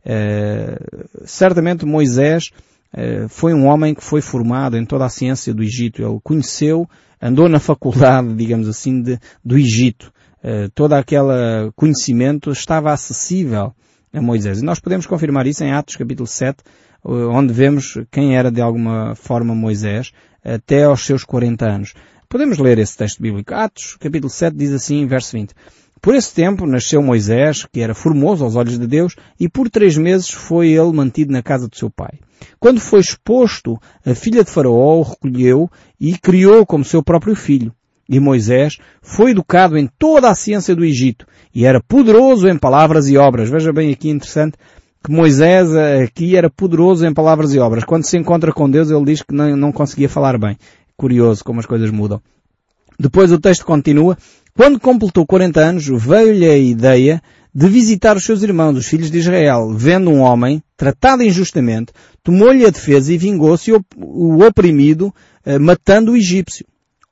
Uh, 0.04 1.08
certamente 1.24 1.86
Moisés 1.86 2.50
uh, 2.92 3.28
foi 3.28 3.54
um 3.54 3.66
homem 3.66 3.94
que 3.94 4.04
foi 4.04 4.20
formado 4.20 4.76
em 4.76 4.84
toda 4.84 5.04
a 5.04 5.08
ciência 5.08 5.54
do 5.54 5.62
Egito. 5.62 6.02
Ele 6.02 6.20
conheceu, 6.22 6.88
andou 7.20 7.48
na 7.48 7.58
faculdade, 7.58 8.34
digamos 8.34 8.68
assim, 8.68 9.00
de, 9.00 9.18
do 9.42 9.56
Egito. 9.56 10.12
Uh, 10.42 10.68
todo 10.74 10.92
aquele 10.92 11.72
conhecimento 11.74 12.50
estava 12.50 12.92
acessível 12.92 13.72
a 14.12 14.20
Moisés. 14.20 14.60
E 14.60 14.64
nós 14.64 14.78
podemos 14.78 15.06
confirmar 15.06 15.46
isso 15.46 15.64
em 15.64 15.72
Atos 15.72 15.96
capítulo 15.96 16.26
7, 16.26 16.58
onde 17.02 17.52
vemos 17.52 17.98
quem 18.10 18.36
era 18.36 18.50
de 18.50 18.60
alguma 18.60 19.14
forma 19.14 19.54
Moisés 19.54 20.12
até 20.42 20.84
aos 20.84 21.04
seus 21.04 21.24
40 21.24 21.66
anos. 21.66 21.94
Podemos 22.28 22.58
ler 22.58 22.78
esse 22.78 22.96
texto 22.96 23.22
bíblico. 23.22 23.54
Atos, 23.54 23.96
capítulo 24.00 24.30
7, 24.30 24.56
diz 24.56 24.72
assim, 24.72 25.06
verso 25.06 25.32
20. 25.32 25.54
Por 26.00 26.14
esse 26.14 26.34
tempo 26.34 26.66
nasceu 26.66 27.02
Moisés, 27.02 27.66
que 27.72 27.80
era 27.80 27.94
formoso 27.94 28.44
aos 28.44 28.56
olhos 28.56 28.78
de 28.78 28.86
Deus, 28.86 29.16
e 29.40 29.48
por 29.48 29.70
três 29.70 29.96
meses 29.96 30.28
foi 30.28 30.68
ele 30.68 30.92
mantido 30.92 31.32
na 31.32 31.42
casa 31.42 31.66
do 31.66 31.76
seu 31.76 31.88
pai. 31.88 32.18
Quando 32.60 32.78
foi 32.78 33.00
exposto, 33.00 33.80
a 34.04 34.14
filha 34.14 34.44
de 34.44 34.50
Faraó 34.50 34.98
o 34.98 35.02
recolheu 35.02 35.70
e 35.98 36.18
criou 36.18 36.66
como 36.66 36.84
seu 36.84 37.02
próprio 37.02 37.34
filho. 37.34 37.72
E 38.06 38.20
Moisés 38.20 38.76
foi 39.00 39.30
educado 39.30 39.78
em 39.78 39.88
toda 39.98 40.28
a 40.28 40.34
ciência 40.34 40.76
do 40.76 40.84
Egito 40.84 41.26
e 41.54 41.64
era 41.64 41.82
poderoso 41.82 42.48
em 42.48 42.58
palavras 42.58 43.08
e 43.08 43.16
obras. 43.16 43.48
Veja 43.48 43.72
bem 43.72 43.90
aqui 43.90 44.10
interessante 44.10 44.58
que 45.02 45.10
Moisés 45.10 45.74
aqui 45.74 46.36
era 46.36 46.50
poderoso 46.50 47.06
em 47.06 47.14
palavras 47.14 47.54
e 47.54 47.58
obras. 47.58 47.84
Quando 47.84 48.04
se 48.04 48.18
encontra 48.18 48.52
com 48.52 48.68
Deus, 48.68 48.90
ele 48.90 49.04
diz 49.04 49.22
que 49.22 49.34
não, 49.34 49.56
não 49.56 49.72
conseguia 49.72 50.08
falar 50.08 50.38
bem. 50.38 50.56
Curioso 50.96 51.44
como 51.44 51.60
as 51.60 51.66
coisas 51.66 51.90
mudam. 51.90 52.20
Depois 52.98 53.32
o 53.32 53.38
texto 53.38 53.64
continua. 53.64 54.16
Quando 54.56 54.78
completou 54.78 55.26
40 55.26 55.60
anos, 55.60 55.86
veio-lhe 55.86 56.48
a 56.48 56.56
ideia 56.56 57.20
de 57.52 57.68
visitar 57.68 58.16
os 58.16 58.24
seus 58.24 58.42
irmãos, 58.42 58.76
os 58.76 58.86
filhos 58.86 59.10
de 59.10 59.18
Israel. 59.18 59.72
Vendo 59.74 60.10
um 60.10 60.20
homem, 60.20 60.62
tratado 60.76 61.22
injustamente, 61.22 61.92
tomou-lhe 62.22 62.64
a 62.64 62.70
defesa 62.70 63.12
e 63.12 63.18
vingou-se 63.18 63.72
o 63.96 64.44
oprimido, 64.44 65.12
eh, 65.44 65.58
matando 65.58 66.12
o 66.12 66.16
egípcio. 66.16 66.66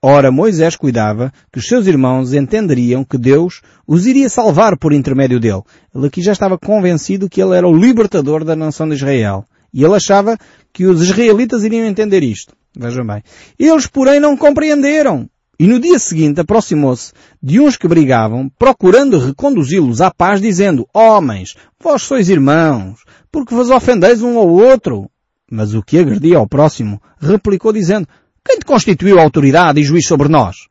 Ora, 0.05 0.33
Moisés 0.33 0.75
cuidava 0.75 1.33
que 1.53 1.61
os 1.61 1.69
seus 1.69 1.87
irmãos 1.87 2.33
entenderiam 2.33 3.05
que 3.05 3.17
Deus 3.17 3.61
os 3.87 4.05
iria 4.05 4.29
salvar 4.29 4.77
por 4.77 4.93
intermédio 4.93 5.39
dele. 5.39 5.62
Ele 5.95 6.09
aqui 6.09 6.21
já 6.21 6.33
estava 6.33 6.59
convencido 6.59 7.29
que 7.29 7.41
ele 7.41 7.57
era 7.57 7.69
o 7.69 7.77
libertador 7.77 8.45
da 8.45 8.57
nação 8.57 8.89
de 8.89 8.97
Israel. 8.97 9.45
E 9.73 9.85
ele 9.85 9.95
achava 9.95 10.37
que 10.73 10.87
os 10.87 11.01
israelitas 11.03 11.62
iriam 11.62 11.87
entender 11.87 12.25
isto. 12.25 12.53
Vejam 12.76 13.07
bem. 13.07 13.23
Eles, 13.59 13.87
porém, 13.87 14.19
não 14.19 14.37
compreenderam. 14.37 15.29
E 15.59 15.67
no 15.67 15.79
dia 15.79 15.99
seguinte 15.99 16.41
aproximou-se 16.41 17.12
de 17.41 17.61
uns 17.61 17.76
que 17.76 17.87
brigavam, 17.87 18.50
procurando 18.59 19.19
reconduzi-los 19.19 20.00
à 20.00 20.11
paz, 20.11 20.41
dizendo, 20.41 20.88
Homens, 20.93 21.55
vós 21.81 22.02
sois 22.02 22.29
irmãos, 22.29 23.05
porque 23.31 23.55
vos 23.55 23.71
ofendeis 23.71 24.23
um 24.23 24.38
ao 24.38 24.49
outro. 24.49 25.09
Mas 25.50 25.75
o 25.75 25.83
que 25.83 25.99
agredia 25.99 26.38
ao 26.38 26.49
próximo 26.49 27.00
replicou 27.21 27.73
dizendo, 27.73 28.09
Quem 28.45 28.59
te 28.59 28.64
constituiu 28.64 29.21
autoridade 29.21 29.81
e 29.81 29.85
juiz 29.85 30.07
sobre 30.07 30.29
nós? 30.29 30.69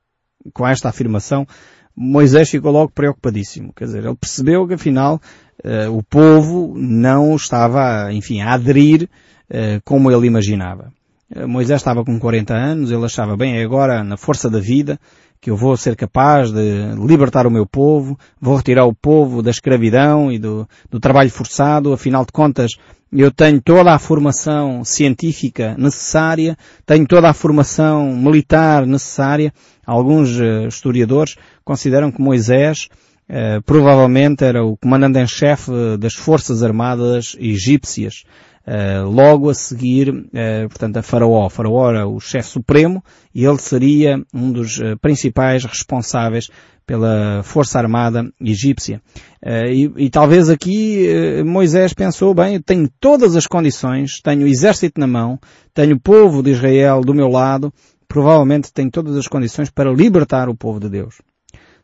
Com 0.53 0.67
esta 0.67 0.89
afirmação, 0.89 1.47
Moisés 1.95 2.49
ficou 2.49 2.71
logo 2.71 2.91
preocupadíssimo. 2.91 3.71
Quer 3.73 3.85
dizer, 3.85 4.03
ele 4.03 4.15
percebeu 4.15 4.67
que 4.67 4.73
afinal 4.73 5.21
uh, 5.63 5.95
o 5.95 6.03
povo 6.03 6.73
não 6.75 7.35
estava, 7.35 8.11
enfim, 8.11 8.41
a 8.41 8.53
aderir 8.53 9.03
uh, 9.03 9.81
como 9.85 10.11
ele 10.11 10.27
imaginava. 10.27 10.91
Eh, 11.33 11.45
Moisés 11.45 11.79
estava 11.79 12.03
com 12.03 12.19
40 12.19 12.53
anos, 12.53 12.91
ele 12.91 13.05
achava, 13.05 13.35
bem, 13.37 13.57
é 13.57 13.63
agora 13.63 14.03
na 14.03 14.17
força 14.17 14.49
da 14.49 14.59
vida 14.59 14.99
que 15.41 15.49
eu 15.49 15.57
vou 15.57 15.75
ser 15.75 15.95
capaz 15.95 16.51
de 16.51 16.93
libertar 17.03 17.47
o 17.47 17.51
meu 17.51 17.65
povo, 17.65 18.15
vou 18.39 18.55
retirar 18.55 18.85
o 18.85 18.93
povo 18.93 19.41
da 19.41 19.49
escravidão 19.49 20.31
e 20.31 20.37
do, 20.37 20.69
do 20.87 20.99
trabalho 20.99 21.31
forçado, 21.31 21.91
afinal 21.91 22.23
de 22.23 22.31
contas, 22.31 22.73
eu 23.11 23.31
tenho 23.31 23.59
toda 23.59 23.91
a 23.91 23.99
formação 23.99 24.85
científica 24.85 25.75
necessária, 25.77 26.55
tenho 26.85 27.07
toda 27.07 27.27
a 27.27 27.33
formação 27.33 28.15
militar 28.15 28.85
necessária. 28.85 29.51
Alguns 29.85 30.39
uh, 30.39 30.67
historiadores 30.67 31.35
consideram 31.65 32.11
que 32.11 32.21
Moisés 32.21 32.87
uh, 33.27 33.61
provavelmente 33.63 34.45
era 34.45 34.63
o 34.63 34.77
comandante 34.77 35.19
em 35.19 35.27
chefe 35.27 35.71
das 35.99 36.13
forças 36.13 36.63
armadas 36.63 37.35
egípcias. 37.37 38.23
Uh, 38.65 39.09
logo 39.09 39.49
a 39.49 39.55
seguir, 39.55 40.09
uh, 40.09 40.69
portanto, 40.69 40.97
a 40.97 41.01
Faraó. 41.01 41.49
Faraó 41.49 41.89
era 41.89 42.07
o 42.07 42.19
chefe 42.19 42.49
supremo 42.49 43.03
e 43.33 43.43
ele 43.43 43.57
seria 43.57 44.21
um 44.31 44.51
dos 44.51 44.77
uh, 44.77 44.97
principais 45.01 45.65
responsáveis 45.65 46.47
pela 46.85 47.41
força 47.43 47.79
armada 47.79 48.31
egípcia. 48.39 49.01
E, 49.45 49.89
e, 49.95 50.09
talvez 50.09 50.49
aqui 50.49 51.07
Moisés 51.45 51.93
pensou, 51.93 52.33
bem, 52.33 52.55
eu 52.55 52.61
tenho 52.61 52.89
todas 52.99 53.35
as 53.35 53.47
condições, 53.47 54.19
tenho 54.21 54.43
o 54.43 54.47
exército 54.47 54.99
na 54.99 55.07
mão, 55.07 55.39
tenho 55.73 55.95
o 55.95 55.99
povo 55.99 56.43
de 56.43 56.51
Israel 56.51 57.01
do 57.01 57.13
meu 57.13 57.29
lado, 57.29 57.71
provavelmente 58.09 58.73
tenho 58.73 58.91
todas 58.91 59.15
as 59.15 59.27
condições 59.27 59.69
para 59.69 59.93
libertar 59.93 60.49
o 60.49 60.55
povo 60.55 60.81
de 60.81 60.89
Deus. 60.89 61.21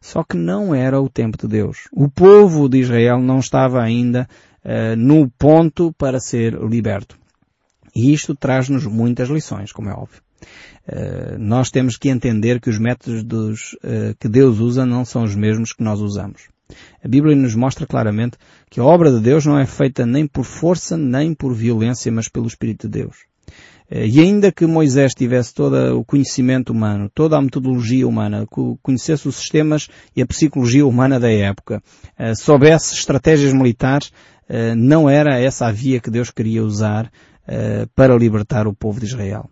Só 0.02 0.24
que 0.24 0.36
não 0.36 0.76
era 0.76 1.02
o 1.02 1.10
tempo 1.10 1.38
de 1.38 1.48
Deus. 1.48 1.88
O 1.92 2.10
povo 2.10 2.68
de 2.68 2.80
Israel 2.80 3.20
não 3.20 3.40
estava 3.40 3.82
ainda 3.82 4.28
uh, 4.68 4.96
no 4.98 5.30
ponto 5.30 5.94
para 5.94 6.20
ser 6.20 6.54
liberto. 6.54 7.18
E 7.96 8.14
isto 8.14 8.36
traz-nos 8.36 8.86
muitas 8.86 9.30
lições, 9.30 9.72
como 9.72 9.90
é 9.90 9.94
óbvio. 9.94 10.22
Uh, 10.88 11.40
nós 11.40 11.72
temos 11.72 11.98
que 11.98 12.10
entender 12.10 12.60
que 12.60 12.70
os 12.70 12.78
métodos 12.78 13.24
dos, 13.24 13.74
uh, 13.76 14.16
que 14.20 14.28
Deus 14.28 14.60
usa 14.60 14.86
não 14.86 15.04
são 15.04 15.24
os 15.24 15.36
mesmos 15.36 15.74
que 15.74 15.84
nós 15.84 16.00
usamos. 16.00 16.50
A 17.04 17.08
Bíblia 17.08 17.36
nos 17.36 17.56
mostra 17.56 17.88
claramente 17.88 18.38
que 18.70 18.80
a 18.80 18.84
obra 18.84 19.12
de 19.12 19.22
Deus 19.22 19.46
não 19.46 19.58
é 19.58 19.66
feita 19.66 20.06
nem 20.06 20.28
por 20.28 20.44
força 20.44 20.98
nem 20.98 21.34
por 21.34 21.54
violência, 21.54 22.12
mas 22.12 22.28
pelo 22.28 22.46
Espírito 22.46 22.88
de 22.88 23.00
Deus. 23.00 23.26
E 23.90 24.20
ainda 24.20 24.52
que 24.52 24.66
Moisés 24.66 25.14
tivesse 25.14 25.54
todo 25.54 25.98
o 25.98 26.04
conhecimento 26.04 26.72
humano, 26.74 27.10
toda 27.14 27.38
a 27.38 27.42
metodologia 27.42 28.08
humana, 28.08 28.46
conhecesse 28.82 29.28
os 29.28 29.36
sistemas 29.38 29.88
e 30.16 30.22
a 30.22 30.26
psicologia 30.26 30.86
humana 30.86 31.20
da 31.20 31.32
época, 31.32 31.82
soubesse 32.36 32.94
estratégias 32.94 33.54
militares, 33.54 34.12
eh, 34.50 34.76
não 34.76 35.10
era 35.10 35.40
essa 35.40 35.68
a 35.68 35.72
via 35.72 36.00
que 36.00 36.10
Deus 36.10 36.32
queria 36.32 36.64
usar 36.64 37.12
eh, 37.48 37.86
para 37.96 38.18
libertar 38.18 38.68
o 38.68 38.74
povo 38.74 39.00
de 39.00 39.06
Israel. 39.06 39.50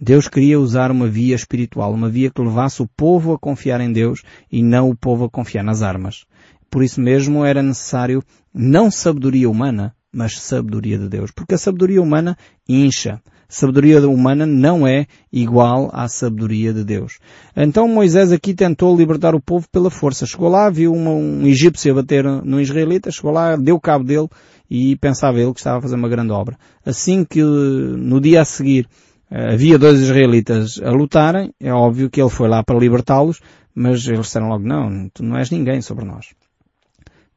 Deus 0.00 0.28
queria 0.28 0.60
usar 0.60 0.90
uma 0.90 1.08
via 1.08 1.34
espiritual, 1.34 1.92
uma 1.92 2.08
via 2.08 2.30
que 2.30 2.40
levasse 2.40 2.82
o 2.82 2.88
povo 2.96 3.32
a 3.32 3.38
confiar 3.38 3.80
em 3.80 3.92
Deus 3.92 4.22
e 4.50 4.62
não 4.62 4.90
o 4.90 4.96
povo 4.96 5.24
a 5.24 5.30
confiar 5.30 5.64
nas 5.64 5.82
armas. 5.82 6.24
Por 6.70 6.82
isso 6.82 7.00
mesmo 7.00 7.44
era 7.44 7.62
necessário 7.62 8.22
não 8.52 8.90
sabedoria 8.90 9.48
humana, 9.48 9.94
mas 10.16 10.40
sabedoria 10.40 10.98
de 10.98 11.08
Deus. 11.08 11.30
Porque 11.30 11.54
a 11.54 11.58
sabedoria 11.58 12.00
humana 12.00 12.36
incha 12.66 13.20
sabedoria 13.48 14.00
humana 14.08 14.44
não 14.44 14.86
é 14.86 15.06
igual 15.32 15.90
à 15.92 16.08
sabedoria 16.08 16.72
de 16.72 16.84
Deus. 16.84 17.18
Então 17.56 17.88
Moisés 17.88 18.32
aqui 18.32 18.54
tentou 18.54 18.96
libertar 18.96 19.34
o 19.34 19.40
povo 19.40 19.68
pela 19.70 19.90
força. 19.90 20.26
Chegou 20.26 20.48
lá, 20.48 20.68
viu 20.70 20.92
uma, 20.92 21.10
um 21.10 21.46
egípcio 21.46 21.94
bater 21.94 22.24
no 22.24 22.60
israelita, 22.60 23.10
chegou 23.10 23.30
lá, 23.30 23.56
deu 23.56 23.78
cabo 23.78 24.04
dele 24.04 24.28
e 24.68 24.96
pensava 24.96 25.38
ele 25.38 25.52
que 25.52 25.60
estava 25.60 25.78
a 25.78 25.82
fazer 25.82 25.94
uma 25.94 26.08
grande 26.08 26.32
obra. 26.32 26.58
Assim 26.84 27.24
que 27.24 27.42
no 27.42 28.20
dia 28.20 28.42
a 28.42 28.44
seguir 28.44 28.88
eh, 29.30 29.52
havia 29.52 29.78
dois 29.78 30.00
israelitas 30.00 30.80
a 30.82 30.90
lutarem, 30.90 31.52
é 31.60 31.72
óbvio 31.72 32.10
que 32.10 32.20
ele 32.20 32.30
foi 32.30 32.48
lá 32.48 32.64
para 32.64 32.78
libertá-los, 32.78 33.40
mas 33.74 34.06
eles 34.06 34.20
disseram 34.20 34.48
logo, 34.48 34.66
não, 34.66 35.08
tu 35.12 35.22
não 35.22 35.36
és 35.36 35.50
ninguém 35.50 35.80
sobre 35.80 36.04
nós. 36.04 36.34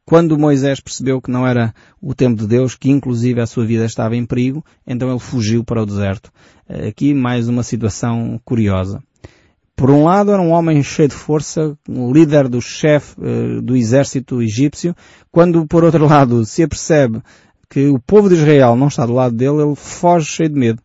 Quando 0.10 0.40
Moisés 0.40 0.80
percebeu 0.80 1.22
que 1.22 1.30
não 1.30 1.46
era 1.46 1.72
o 2.02 2.16
tempo 2.16 2.42
de 2.42 2.48
Deus, 2.48 2.76
que 2.76 2.90
inclusive 2.90 3.40
a 3.42 3.46
sua 3.46 3.64
vida 3.64 3.86
estava 3.86 4.16
em 4.16 4.26
perigo, 4.26 4.66
então 4.88 5.08
ele 5.08 5.20
fugiu 5.20 5.64
para 5.64 5.84
o 5.84 5.86
deserto. 5.86 6.32
Aqui 6.68 7.14
mais 7.14 7.48
uma 7.48 7.62
situação 7.62 8.42
curiosa. 8.44 9.04
Por 9.76 9.92
um 9.92 10.06
lado 10.06 10.32
era 10.32 10.42
um 10.42 10.50
homem 10.50 10.82
cheio 10.82 11.10
de 11.10 11.14
força, 11.14 11.78
líder 11.88 12.48
do 12.48 12.60
chefe 12.60 13.22
uh, 13.22 13.62
do 13.62 13.76
exército 13.76 14.42
egípcio, 14.42 14.96
quando 15.32 15.68
por 15.68 15.84
outro 15.84 16.08
lado 16.10 16.44
se 16.44 16.64
apercebe 16.64 17.22
que 17.70 17.88
o 17.90 18.00
povo 18.00 18.30
de 18.30 18.34
Israel 18.34 18.76
não 18.76 18.88
está 18.88 19.06
do 19.06 19.14
lado 19.14 19.36
dele, 19.36 19.62
ele 19.62 19.76
foge 19.76 20.26
cheio 20.26 20.50
de 20.50 20.60
medo. 20.60 20.82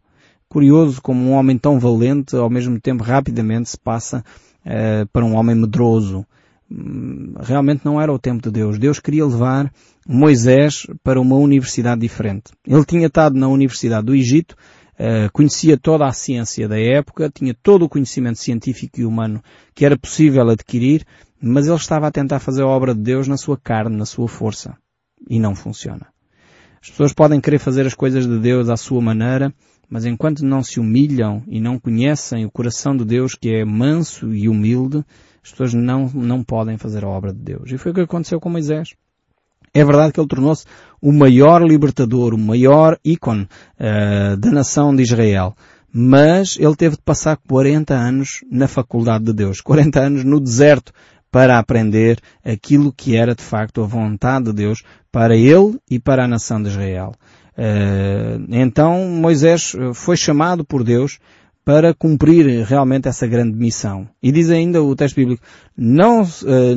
Curioso 0.51 1.01
como 1.01 1.31
um 1.31 1.33
homem 1.33 1.57
tão 1.57 1.81
valente, 1.81 2.37
ao 2.37 2.51
mesmo 2.51 2.79
tempo 2.79 3.03
rapidamente 3.03 3.71
se 3.71 3.79
passa 3.79 4.23
uh, 4.67 5.07
para 5.11 5.25
um 5.25 5.35
homem 5.35 5.57
medroso. 5.57 6.27
Hum, 6.71 7.35
realmente 7.41 7.85
não 7.85 8.01
era 8.01 8.13
o 8.13 8.19
tempo 8.19 8.43
de 8.43 8.51
Deus. 8.51 8.79
Deus 8.79 8.99
queria 8.99 9.27
levar 9.27 9.73
Moisés 10.07 10.87
para 11.03 11.21
uma 11.21 11.37
universidade 11.37 12.01
diferente. 12.01 12.53
Ele 12.67 12.85
tinha 12.85 13.07
estado 13.07 13.39
na 13.39 13.49
Universidade 13.49 14.07
do 14.07 14.15
Egito, 14.15 14.57
uh, 14.95 15.31
conhecia 15.33 15.77
toda 15.77 16.07
a 16.07 16.13
ciência 16.13 16.69
da 16.69 16.79
época, 16.79 17.31
tinha 17.33 17.55
todo 17.55 17.85
o 17.85 17.89
conhecimento 17.89 18.39
científico 18.39 19.01
e 19.01 19.05
humano 19.05 19.43
que 19.75 19.85
era 19.85 19.99
possível 19.99 20.49
adquirir, 20.49 21.07
mas 21.41 21.67
ele 21.67 21.77
estava 21.77 22.07
a 22.07 22.11
tentar 22.11 22.39
fazer 22.39 22.63
a 22.63 22.67
obra 22.67 22.95
de 22.95 23.03
Deus 23.03 23.29
na 23.29 23.37
sua 23.37 23.59
carne, 23.59 23.97
na 23.97 24.07
sua 24.07 24.29
força. 24.29 24.77
E 25.29 25.39
não 25.39 25.55
funciona. 25.55 26.07
As 26.83 26.91
pessoas 26.91 27.15
podem 27.15 27.41
querer 27.41 27.59
fazer 27.59 27.87
as 27.87 27.95
coisas 27.95 28.27
de 28.27 28.39
Deus 28.39 28.69
à 28.69 28.77
sua 28.77 29.01
maneira, 29.01 29.55
mas 29.89 30.05
enquanto 30.05 30.45
não 30.45 30.63
se 30.63 30.81
humilham 30.81 31.43
e 31.47 31.61
não 31.61 31.79
conhecem 31.79 32.45
o 32.45 32.51
coração 32.51 32.97
de 32.97 33.05
Deus 33.05 33.35
que 33.35 33.55
é 33.55 33.65
manso 33.65 34.35
e 34.35 34.49
humilde, 34.49 35.05
as 35.43 35.51
pessoas 35.51 35.75
não, 35.75 36.11
não 36.15 36.43
podem 36.43 36.79
fazer 36.79 37.05
a 37.05 37.09
obra 37.09 37.33
de 37.33 37.41
Deus. 37.41 37.71
E 37.71 37.79
foi 37.79 37.93
o 37.93 37.95
que 37.95 38.01
aconteceu 38.01 38.41
com 38.41 38.49
Moisés. 38.49 38.95
É 39.73 39.85
verdade 39.85 40.13
que 40.13 40.21
ele 40.21 40.29
tornou-se 40.29 40.65
o 41.03 41.13
maior 41.13 41.61
libertador, 41.63 42.33
o 42.33 42.39
maior 42.39 42.99
ícone 43.05 43.49
uh, 43.79 44.37
da 44.37 44.51
nação 44.51 44.95
de 44.95 45.03
Israel. 45.03 45.55
Mas 45.93 46.57
ele 46.59 46.75
teve 46.77 46.97
de 46.97 47.03
passar 47.03 47.37
40 47.37 47.93
anos 47.95 48.45
na 48.51 48.67
faculdade 48.67 49.25
de 49.25 49.33
Deus, 49.33 49.61
40 49.61 50.01
anos 50.01 50.25
no 50.25 50.41
deserto, 50.41 50.93
para 51.31 51.59
aprender 51.59 52.21
aquilo 52.45 52.93
que 52.93 53.17
era 53.17 53.35
de 53.35 53.43
facto 53.43 53.83
a 53.83 53.87
vontade 53.87 54.47
de 54.47 54.53
Deus 54.53 54.85
para 55.11 55.37
ele 55.37 55.79
e 55.91 55.99
para 55.99 56.25
a 56.25 56.29
nação 56.29 56.63
de 56.63 56.69
Israel. 56.69 57.13
Uh, 57.57 58.45
então 58.51 59.07
Moisés 59.09 59.77
foi 59.95 60.17
chamado 60.17 60.65
por 60.65 60.83
Deus 60.83 61.19
para 61.65 61.95
cumprir 61.95 62.65
realmente 62.65 63.09
essa 63.09 63.27
grande 63.27 63.57
missão. 63.57 64.09
E 64.23 64.31
diz 64.31 64.51
ainda 64.51 64.83
o 64.83 64.95
texto 64.95 65.17
bíblico, 65.17 65.43
não, 65.77 66.25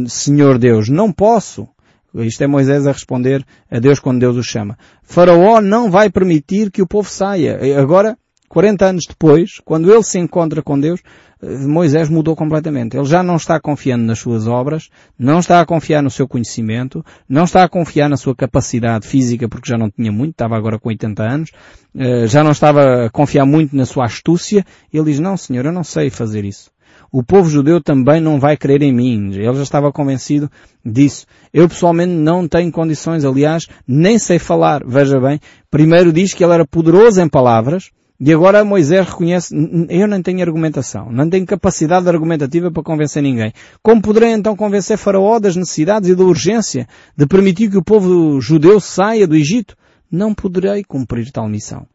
Senhor 0.07 0.57
Deus, 0.57 0.87
não 0.87 1.11
posso. 1.11 1.67
Isto 2.15 2.43
é 2.43 2.47
Moisés 2.47 2.87
a 2.87 2.93
responder 2.93 3.45
a 3.69 3.79
Deus 3.79 3.99
quando 3.99 4.21
Deus 4.21 4.37
o 4.37 4.43
chama. 4.43 4.77
Faraó 5.03 5.59
não 5.59 5.91
vai 5.91 6.09
permitir 6.09 6.71
que 6.71 6.81
o 6.81 6.87
povo 6.87 7.09
saia. 7.09 7.59
Agora, 7.79 8.17
40 8.49 8.85
anos 8.85 9.05
depois, 9.07 9.59
quando 9.63 9.91
ele 9.91 10.03
se 10.03 10.17
encontra 10.17 10.61
com 10.61 10.79
Deus, 10.79 11.01
Moisés 11.41 12.09
mudou 12.09 12.35
completamente. 12.35 12.97
Ele 12.97 13.05
já 13.05 13.21
não 13.21 13.35
está 13.35 13.59
confiando 13.59 14.05
nas 14.05 14.19
suas 14.19 14.47
obras, 14.47 14.89
não 15.17 15.39
está 15.39 15.61
a 15.61 15.65
confiar 15.65 16.01
no 16.01 16.09
seu 16.09 16.27
conhecimento, 16.27 17.05
não 17.29 17.43
está 17.43 17.63
a 17.63 17.69
confiar 17.69 18.09
na 18.09 18.17
sua 18.17 18.35
capacidade 18.35 19.05
física 19.05 19.47
porque 19.47 19.69
já 19.69 19.77
não 19.77 19.89
tinha 19.89 20.11
muito, 20.11 20.31
estava 20.31 20.57
agora 20.57 20.79
com 20.79 20.89
80 20.89 21.23
anos, 21.23 21.51
eh, 21.95 22.27
já 22.27 22.43
não 22.43 22.51
estava 22.51 23.05
a 23.05 23.09
confiar 23.09 23.45
muito 23.45 23.75
na 23.75 23.85
sua 23.85 24.05
astúcia. 24.05 24.65
Ele 24.91 25.05
diz, 25.05 25.19
não 25.19 25.37
senhor, 25.37 25.65
eu 25.65 25.71
não 25.71 25.83
sei 25.83 26.09
fazer 26.09 26.43
isso. 26.43 26.71
O 27.11 27.23
povo 27.23 27.49
judeu 27.49 27.81
também 27.81 28.19
não 28.19 28.39
vai 28.39 28.57
crer 28.57 28.81
em 28.81 28.91
mim. 28.91 29.31
Ele 29.33 29.53
já 29.53 29.63
estava 29.63 29.91
convencido 29.91 30.51
disso. 30.83 31.25
Eu 31.53 31.69
pessoalmente 31.69 32.11
não 32.11 32.47
tenho 32.47 32.71
condições, 32.71 33.23
aliás, 33.23 33.67
nem 33.87 34.19
sei 34.19 34.39
falar. 34.39 34.83
Veja 34.85 35.19
bem, 35.19 35.39
primeiro 35.69 36.11
diz 36.11 36.33
que 36.33 36.43
ele 36.43 36.53
era 36.53 36.65
poderoso 36.65 37.21
em 37.21 37.29
palavras, 37.29 37.91
e 38.19 38.33
agora 38.33 38.65
Moisés 38.65 39.07
reconhece, 39.07 39.53
eu 39.89 40.07
não 40.07 40.23
tenho 40.23 40.41
argumentação, 40.41 41.11
não 41.11 41.29
tenho 41.29 41.45
capacidade 41.45 42.09
argumentativa 42.09 42.71
para 42.71 42.81
convencer 42.81 43.21
ninguém. 43.21 43.53
Como 43.83 44.01
poderei 44.01 44.31
então 44.31 44.55
convencer 44.55 44.97
Faraó 44.97 45.37
das 45.37 45.55
necessidades 45.55 46.09
e 46.09 46.15
da 46.15 46.23
urgência 46.23 46.87
de 47.15 47.27
permitir 47.27 47.69
que 47.69 47.77
o 47.77 47.83
povo 47.83 48.41
judeu 48.41 48.79
saia 48.79 49.27
do 49.27 49.35
Egito? 49.35 49.77
Não 50.11 50.33
poderei 50.33 50.83
cumprir 50.83 51.31
tal 51.31 51.47
missão. 51.47 51.85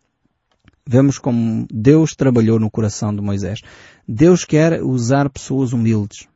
Vemos 0.86 1.18
como 1.18 1.66
Deus 1.72 2.14
trabalhou 2.14 2.60
no 2.60 2.70
coração 2.70 3.14
de 3.14 3.20
Moisés. 3.20 3.60
Deus 4.06 4.44
quer 4.44 4.82
usar 4.82 5.28
pessoas 5.28 5.72
humildes. 5.72 6.28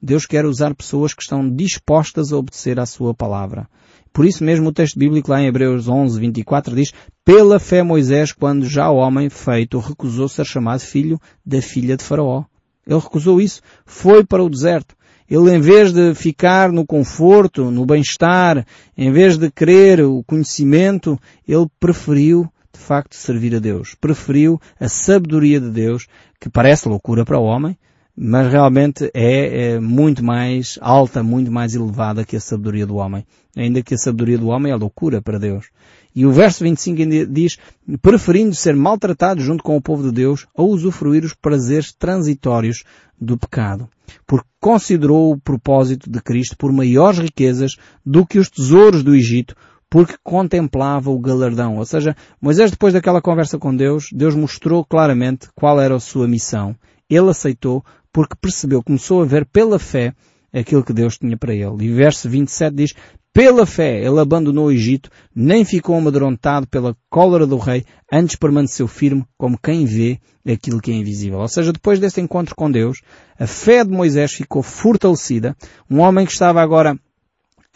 Deus 0.00 0.24
quer 0.24 0.46
usar 0.46 0.74
pessoas 0.74 1.12
que 1.12 1.22
estão 1.22 1.50
dispostas 1.50 2.32
a 2.32 2.36
obedecer 2.36 2.78
à 2.80 2.86
sua 2.86 3.12
palavra. 3.12 3.68
Por 4.12 4.24
isso 4.24 4.44
mesmo 4.44 4.68
o 4.68 4.72
texto 4.72 4.98
bíblico 4.98 5.30
lá 5.30 5.40
em 5.40 5.46
Hebreus 5.46 5.88
11, 5.88 6.18
24 6.18 6.74
diz, 6.74 6.92
pela 7.24 7.58
fé 7.58 7.82
Moisés, 7.82 8.32
quando 8.32 8.66
já 8.66 8.90
homem 8.90 9.28
feito, 9.28 9.78
recusou 9.78 10.28
ser 10.28 10.44
chamado 10.44 10.80
filho 10.80 11.20
da 11.44 11.60
filha 11.62 11.96
de 11.96 12.04
Faraó. 12.04 12.44
Ele 12.86 12.98
recusou 12.98 13.40
isso, 13.40 13.60
foi 13.84 14.24
para 14.24 14.42
o 14.42 14.48
deserto. 14.48 14.96
Ele, 15.30 15.54
em 15.54 15.60
vez 15.60 15.92
de 15.92 16.14
ficar 16.14 16.72
no 16.72 16.86
conforto, 16.86 17.70
no 17.70 17.84
bem-estar, 17.84 18.64
em 18.96 19.12
vez 19.12 19.36
de 19.36 19.50
querer 19.50 20.00
o 20.00 20.24
conhecimento, 20.24 21.20
ele 21.46 21.66
preferiu, 21.78 22.50
de 22.72 22.80
facto, 22.80 23.14
servir 23.14 23.54
a 23.54 23.58
Deus. 23.58 23.94
Preferiu 24.00 24.58
a 24.80 24.88
sabedoria 24.88 25.60
de 25.60 25.68
Deus, 25.68 26.06
que 26.40 26.48
parece 26.48 26.88
loucura 26.88 27.26
para 27.26 27.38
o 27.38 27.44
homem, 27.44 27.76
mas 28.20 28.50
realmente 28.50 29.08
é, 29.14 29.74
é, 29.74 29.80
muito 29.80 30.24
mais 30.24 30.76
alta, 30.82 31.22
muito 31.22 31.52
mais 31.52 31.74
elevada 31.74 32.24
que 32.24 32.34
a 32.34 32.40
sabedoria 32.40 32.84
do 32.84 32.96
homem. 32.96 33.24
Ainda 33.56 33.80
que 33.80 33.94
a 33.94 33.98
sabedoria 33.98 34.36
do 34.36 34.48
homem 34.48 34.72
é 34.72 34.76
loucura 34.76 35.22
para 35.22 35.38
Deus. 35.38 35.66
E 36.14 36.26
o 36.26 36.32
verso 36.32 36.64
25 36.64 37.26
diz, 37.30 37.58
preferindo 38.02 38.54
ser 38.54 38.74
maltratado 38.74 39.40
junto 39.40 39.62
com 39.62 39.76
o 39.76 39.80
povo 39.80 40.02
de 40.02 40.10
Deus 40.10 40.46
a 40.56 40.62
usufruir 40.62 41.24
os 41.24 41.32
prazeres 41.32 41.92
transitórios 41.92 42.82
do 43.20 43.38
pecado. 43.38 43.88
Porque 44.26 44.48
considerou 44.60 45.32
o 45.32 45.38
propósito 45.38 46.10
de 46.10 46.20
Cristo 46.20 46.56
por 46.56 46.72
maiores 46.72 47.20
riquezas 47.20 47.76
do 48.04 48.26
que 48.26 48.40
os 48.40 48.50
tesouros 48.50 49.04
do 49.04 49.14
Egito, 49.14 49.54
porque 49.88 50.16
contemplava 50.24 51.08
o 51.08 51.20
galardão. 51.20 51.76
Ou 51.76 51.84
seja, 51.84 52.16
Moisés 52.40 52.72
depois 52.72 52.94
daquela 52.94 53.22
conversa 53.22 53.58
com 53.58 53.74
Deus, 53.74 54.08
Deus 54.12 54.34
mostrou 54.34 54.84
claramente 54.84 55.48
qual 55.54 55.80
era 55.80 55.94
a 55.94 56.00
sua 56.00 56.26
missão. 56.26 56.74
Ele 57.08 57.30
aceitou 57.30 57.84
porque 58.18 58.34
percebeu, 58.34 58.82
começou 58.82 59.22
a 59.22 59.24
ver 59.24 59.46
pela 59.46 59.78
fé 59.78 60.12
aquilo 60.52 60.82
que 60.82 60.92
Deus 60.92 61.16
tinha 61.16 61.36
para 61.36 61.54
ele. 61.54 61.84
E 61.84 61.92
verso 61.92 62.28
27 62.28 62.74
diz, 62.74 62.92
pela 63.32 63.64
fé 63.64 64.04
ele 64.04 64.18
abandonou 64.18 64.66
o 64.66 64.72
Egito, 64.72 65.08
nem 65.32 65.64
ficou 65.64 65.96
amedrontado 65.96 66.66
pela 66.66 66.96
cólera 67.08 67.46
do 67.46 67.58
rei, 67.58 67.84
antes 68.12 68.34
permaneceu 68.34 68.88
firme 68.88 69.24
como 69.36 69.56
quem 69.56 69.84
vê 69.84 70.18
aquilo 70.44 70.80
que 70.80 70.90
é 70.90 70.94
invisível. 70.94 71.38
Ou 71.38 71.46
seja, 71.46 71.72
depois 71.72 72.00
desse 72.00 72.20
encontro 72.20 72.56
com 72.56 72.68
Deus, 72.68 73.02
a 73.38 73.46
fé 73.46 73.84
de 73.84 73.92
Moisés 73.92 74.32
ficou 74.32 74.64
fortalecida. 74.64 75.56
Um 75.88 76.00
homem 76.00 76.26
que 76.26 76.32
estava 76.32 76.60
agora 76.60 76.98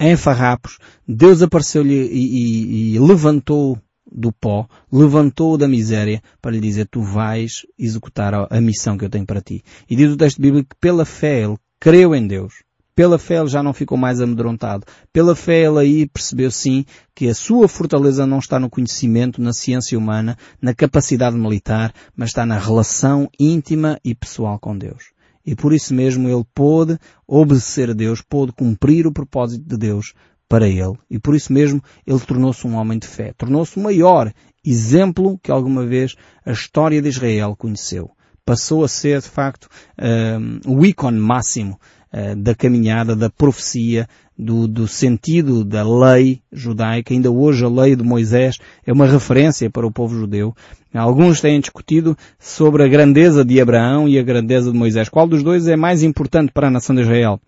em 0.01 0.17
farrapos, 0.17 0.79
Deus 1.07 1.41
apareceu-lhe 1.41 1.95
e, 1.95 2.95
e, 2.95 2.95
e 2.97 2.99
levantou 2.99 3.79
do 4.15 4.33
pó, 4.33 4.67
levantou-o 4.91 5.57
da 5.57 5.67
miséria 5.67 6.23
para 6.41 6.53
lhe 6.53 6.61
dizer, 6.61 6.87
tu 6.91 7.03
vais 7.03 7.67
executar 7.79 8.35
a, 8.35 8.61
missão 8.61 8.97
que 8.97 9.05
eu 9.05 9.11
tenho 9.11 9.27
para 9.27 9.41
ti. 9.41 9.63
E 9.89 9.97
diz 9.97 10.13
o 10.13 10.17
texto 10.17 10.41
bíblico 10.41 10.71
que 10.71 10.81
pela 10.81 11.05
fé 11.05 11.43
ele 11.43 11.57
creu 11.81 12.15
em 12.15 12.27
Deus. 12.27 12.63
Pela 12.95 13.19
fé 13.19 13.39
ele 13.39 13.49
já 13.49 13.63
não 13.63 13.73
ficou 13.73 13.97
mais 13.97 14.21
amedrontado. 14.21 14.85
Pela 15.13 15.35
fé 15.35 15.63
ele 15.63 15.79
aí 15.79 16.07
percebeu 16.07 16.51
sim 16.51 16.85
que 17.15 17.29
a 17.29 17.35
sua 17.35 17.67
fortaleza 17.67 18.27
não 18.27 18.39
está 18.39 18.61
no 18.61 18.69
conhecimento, 18.69 19.41
na 19.41 19.53
ciência 19.53 19.99
humana, 19.99 20.37
na 20.61 20.75
capacidade 20.75 21.37
militar, 21.37 21.93
mas 22.15 22.31
está 22.31 22.45
na 22.45 22.59
relação 22.59 23.31
íntima 23.41 23.99
e 24.05 24.15
pessoal 24.15 24.59
com 24.59 24.77
Deus. 24.77 25.13
E 25.45 25.57
por 25.57 25.73
isso 25.73 25.93
mesmo 25.95 26.29
ele 26.29 26.45
pôde 26.55 26.99
obedecer 27.27 27.91
a 27.91 27.95
Deus, 27.95 28.21
pôde 28.21 28.53
cumprir 28.53 29.07
o 29.07 29.13
propósito 29.13 29.67
de 29.67 29.77
Deus 29.77 30.13
para 30.53 30.69
ele. 30.69 30.93
E 31.11 31.19
por 31.19 31.35
isso 31.35 31.51
mesmo 31.51 31.83
ele 32.07 32.21
tornou-se 32.21 32.67
um 32.67 32.75
homem 32.75 32.99
de 32.99 33.07
fé. 33.07 33.33
Tornou-se 33.39 33.79
o 33.79 33.83
maior 33.83 34.31
exemplo 34.63 35.41
que 35.43 35.51
alguma 35.51 35.87
vez 35.87 36.15
a 36.45 36.53
história 36.53 37.01
de 37.01 37.09
Israel 37.09 37.57
conheceu. 37.57 38.11
Passou 38.45 38.85
a 38.85 38.89
ser, 38.89 39.23
de 39.23 39.29
facto, 39.29 39.67
um, 39.99 40.77
o 40.77 40.85
ícone 40.85 41.19
máximo 41.19 41.81
uh, 42.13 42.37
da 42.37 42.55
caminhada, 42.55 43.17
da 43.17 43.31
profecia, 43.31 44.07
do, 44.37 44.69
do, 44.69 44.87
sentido 44.87 45.65
da 45.65 45.83
lei 45.89 46.43
judaica. 46.53 47.15
Ainda 47.15 47.31
hoje 47.31 47.65
a 47.65 47.71
lei 47.71 47.97
de 47.97 48.03
Moisés 48.03 48.59
é 48.87 48.93
uma 48.93 49.07
referência 49.07 49.71
para 49.71 49.87
o 49.87 49.93
povo 49.93 50.15
judeu. 50.15 50.55
Alguns 50.93 51.41
têm 51.41 51.61
discutido 51.61 52.15
sobre 52.39 52.85
a 52.85 52.89
grandeza 52.89 53.43
de 53.43 53.59
Abraão 53.59 54.07
e 54.07 54.19
a 54.19 54.23
grandeza 54.23 54.71
de 54.71 54.77
Moisés. 54.77 55.09
Qual 55.09 55.27
dos 55.27 55.43
dois 55.43 55.67
é 55.67 55.77
mais 55.77 56.03
importante 56.03 56.53
para 56.53 56.69
a 56.69 56.71
nação 56.71 56.95
de 56.95 57.01
Israel? 57.01 57.41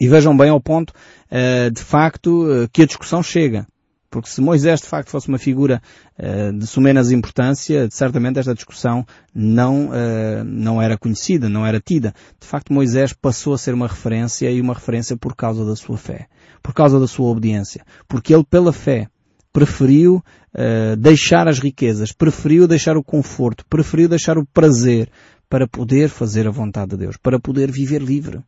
E 0.00 0.08
vejam 0.08 0.36
bem 0.36 0.50
ao 0.50 0.60
ponto, 0.60 0.90
uh, 0.90 1.70
de 1.70 1.82
facto, 1.82 2.44
uh, 2.44 2.68
que 2.72 2.82
a 2.82 2.86
discussão 2.86 3.22
chega. 3.22 3.66
Porque 4.10 4.30
se 4.30 4.40
Moisés 4.40 4.80
de 4.80 4.86
facto 4.86 5.10
fosse 5.10 5.28
uma 5.28 5.38
figura 5.38 5.82
uh, 6.18 6.58
de 6.58 6.66
sumenas 6.66 7.10
importância, 7.10 7.88
certamente 7.90 8.38
esta 8.38 8.54
discussão 8.54 9.04
não, 9.34 9.88
uh, 9.88 10.44
não 10.44 10.80
era 10.80 10.96
conhecida, 10.96 11.48
não 11.48 11.66
era 11.66 11.78
tida. 11.78 12.14
De 12.40 12.46
facto 12.46 12.72
Moisés 12.72 13.12
passou 13.12 13.52
a 13.52 13.58
ser 13.58 13.74
uma 13.74 13.86
referência 13.86 14.50
e 14.50 14.60
uma 14.60 14.72
referência 14.72 15.16
por 15.16 15.36
causa 15.36 15.64
da 15.64 15.76
sua 15.76 15.98
fé. 15.98 16.26
Por 16.62 16.72
causa 16.72 16.98
da 16.98 17.06
sua 17.06 17.28
obediência. 17.28 17.84
Porque 18.06 18.32
ele 18.32 18.44
pela 18.44 18.72
fé 18.72 19.08
preferiu 19.52 20.22
uh, 20.54 20.96
deixar 20.96 21.46
as 21.46 21.58
riquezas, 21.58 22.12
preferiu 22.12 22.66
deixar 22.66 22.96
o 22.96 23.04
conforto, 23.04 23.64
preferiu 23.68 24.08
deixar 24.08 24.38
o 24.38 24.46
prazer 24.46 25.10
para 25.50 25.66
poder 25.66 26.08
fazer 26.08 26.46
a 26.46 26.50
vontade 26.50 26.92
de 26.92 26.96
Deus, 26.96 27.16
para 27.16 27.38
poder 27.38 27.70
viver 27.70 28.00
livre. 28.00 28.40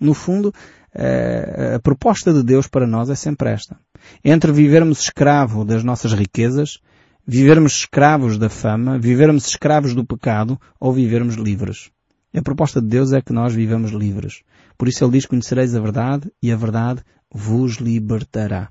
No 0.00 0.14
fundo, 0.14 0.54
eh, 0.94 1.74
a 1.76 1.80
proposta 1.80 2.32
de 2.32 2.42
Deus 2.42 2.66
para 2.66 2.86
nós 2.86 3.10
é 3.10 3.14
sempre 3.14 3.50
esta. 3.50 3.78
Entre 4.24 4.52
vivermos 4.52 5.00
escravo 5.00 5.64
das 5.64 5.84
nossas 5.84 6.12
riquezas, 6.12 6.78
vivermos 7.26 7.72
escravos 7.72 8.38
da 8.38 8.48
fama, 8.48 8.98
vivermos 8.98 9.46
escravos 9.46 9.94
do 9.94 10.04
pecado 10.04 10.58
ou 10.80 10.92
vivermos 10.92 11.34
livres. 11.34 11.90
A 12.34 12.42
proposta 12.42 12.80
de 12.80 12.88
Deus 12.88 13.12
é 13.12 13.20
que 13.20 13.32
nós 13.32 13.54
vivamos 13.54 13.90
livres. 13.90 14.42
Por 14.76 14.88
isso 14.88 15.04
ele 15.04 15.12
diz 15.12 15.26
conhecereis 15.26 15.74
a 15.74 15.80
verdade 15.80 16.30
e 16.42 16.52
a 16.52 16.56
verdade 16.56 17.02
vos 17.32 17.76
libertará. 17.76 18.70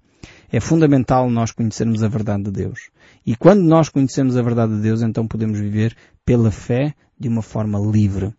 É 0.51 0.59
fundamental 0.59 1.29
nós 1.29 1.51
conhecermos 1.51 2.01
a 2.03 2.07
verdade 2.07 2.43
de 2.43 2.51
Deus. 2.51 2.89
E 3.25 3.35
quando 3.35 3.61
nós 3.61 3.89
conhecemos 3.89 4.37
a 4.37 4.41
verdade 4.41 4.75
de 4.75 4.81
Deus, 4.81 5.01
então 5.01 5.27
podemos 5.27 5.59
viver 5.59 5.95
pela 6.25 6.49
fé 6.49 6.93
de 7.19 7.27
uma 7.27 7.41
forma 7.41 7.79
livre. 7.79 8.33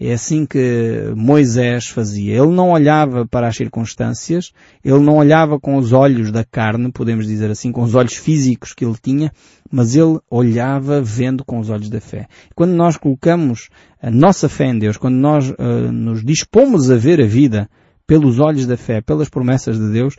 É 0.00 0.12
assim 0.12 0.46
que 0.46 1.12
Moisés 1.16 1.88
fazia. 1.88 2.36
Ele 2.36 2.52
não 2.54 2.70
olhava 2.70 3.26
para 3.26 3.48
as 3.48 3.56
circunstâncias, 3.56 4.52
ele 4.84 5.00
não 5.00 5.16
olhava 5.16 5.58
com 5.58 5.76
os 5.76 5.92
olhos 5.92 6.30
da 6.30 6.44
carne, 6.44 6.92
podemos 6.92 7.26
dizer 7.26 7.50
assim, 7.50 7.72
com 7.72 7.82
os 7.82 7.96
olhos 7.96 8.14
físicos 8.14 8.72
que 8.72 8.84
ele 8.84 8.94
tinha, 9.02 9.32
mas 9.68 9.96
ele 9.96 10.20
olhava 10.30 11.02
vendo 11.02 11.44
com 11.44 11.58
os 11.58 11.68
olhos 11.68 11.90
da 11.90 12.00
fé. 12.00 12.28
Quando 12.54 12.74
nós 12.74 12.96
colocamos 12.96 13.70
a 14.00 14.08
nossa 14.08 14.48
fé 14.48 14.66
em 14.66 14.78
Deus, 14.78 14.96
quando 14.96 15.16
nós 15.16 15.50
uh, 15.50 15.92
nos 15.92 16.24
dispomos 16.24 16.92
a 16.92 16.96
ver 16.96 17.20
a 17.20 17.26
vida 17.26 17.68
pelos 18.06 18.38
olhos 18.38 18.66
da 18.66 18.76
fé, 18.76 19.00
pelas 19.00 19.28
promessas 19.28 19.76
de 19.78 19.92
Deus, 19.92 20.14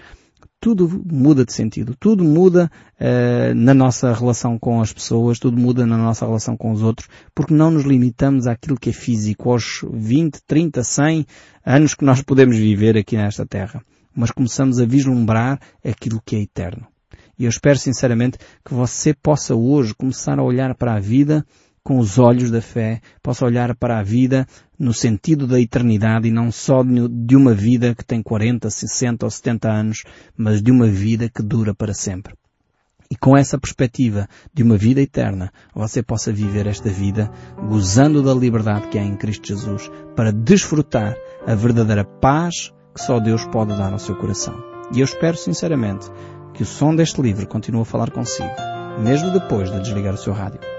tudo 0.59 1.01
muda 1.09 1.45
de 1.45 1.53
sentido, 1.53 1.95
tudo 1.97 2.23
muda 2.23 2.69
uh, 2.99 3.53
na 3.55 3.73
nossa 3.73 4.13
relação 4.13 4.59
com 4.59 4.81
as 4.81 4.91
pessoas, 4.91 5.39
tudo 5.39 5.57
muda 5.57 5.85
na 5.85 5.97
nossa 5.97 6.25
relação 6.25 6.57
com 6.57 6.71
os 6.71 6.81
outros, 6.81 7.07
porque 7.33 7.53
não 7.53 7.71
nos 7.71 7.85
limitamos 7.85 8.45
àquilo 8.45 8.79
que 8.79 8.89
é 8.89 8.93
físico, 8.93 9.51
aos 9.51 9.85
20, 9.89 10.41
30, 10.45 10.83
100 10.83 11.25
anos 11.65 11.95
que 11.95 12.03
nós 12.03 12.21
podemos 12.21 12.57
viver 12.57 12.97
aqui 12.97 13.15
nesta 13.15 13.45
terra, 13.45 13.81
mas 14.13 14.31
começamos 14.31 14.79
a 14.79 14.85
vislumbrar 14.85 15.59
aquilo 15.83 16.21
que 16.25 16.35
é 16.35 16.41
eterno. 16.41 16.85
E 17.37 17.45
eu 17.45 17.49
espero 17.49 17.79
sinceramente 17.79 18.37
que 18.65 18.73
você 18.73 19.13
possa 19.13 19.55
hoje 19.55 19.95
começar 19.95 20.37
a 20.39 20.43
olhar 20.43 20.75
para 20.75 20.95
a 20.95 20.99
vida 20.99 21.45
com 21.83 21.97
os 21.97 22.17
olhos 22.17 22.51
da 22.51 22.61
fé, 22.61 23.01
possa 23.21 23.45
olhar 23.45 23.75
para 23.75 23.99
a 23.99 24.03
vida 24.03 24.45
no 24.77 24.93
sentido 24.93 25.45
da 25.45 25.59
eternidade 25.59 26.27
e 26.27 26.31
não 26.31 26.51
só 26.51 26.83
de 26.83 27.35
uma 27.35 27.53
vida 27.53 27.93
que 27.95 28.05
tem 28.05 28.21
40, 28.21 28.69
60 28.69 29.25
ou 29.25 29.29
70 29.29 29.69
anos, 29.69 30.03
mas 30.37 30.61
de 30.61 30.71
uma 30.71 30.87
vida 30.87 31.29
que 31.29 31.43
dura 31.43 31.73
para 31.73 31.93
sempre. 31.93 32.33
E 33.11 33.15
com 33.15 33.35
essa 33.35 33.57
perspectiva 33.57 34.27
de 34.53 34.61
uma 34.61 34.77
vida 34.77 35.01
eterna, 35.01 35.51
você 35.73 36.03
possa 36.03 36.31
viver 36.31 36.67
esta 36.67 36.89
vida 36.89 37.31
gozando 37.67 38.21
da 38.21 38.33
liberdade 38.33 38.87
que 38.89 38.99
há 38.99 39.03
em 39.03 39.15
Cristo 39.15 39.47
Jesus 39.47 39.89
para 40.15 40.31
desfrutar 40.31 41.17
a 41.47 41.55
verdadeira 41.55 42.05
paz 42.05 42.71
que 42.93 43.01
só 43.01 43.19
Deus 43.19 43.45
pode 43.45 43.75
dar 43.75 43.91
ao 43.91 43.99
seu 43.99 44.15
coração. 44.15 44.55
E 44.93 44.99
eu 44.99 45.05
espero 45.05 45.37
sinceramente 45.37 46.07
que 46.53 46.61
o 46.61 46.65
som 46.65 46.95
deste 46.95 47.19
livro 47.19 47.47
continue 47.47 47.81
a 47.81 47.85
falar 47.85 48.11
consigo, 48.11 48.49
mesmo 48.99 49.31
depois 49.31 49.71
de 49.71 49.79
desligar 49.79 50.13
o 50.13 50.17
seu 50.17 50.33
rádio. 50.33 50.78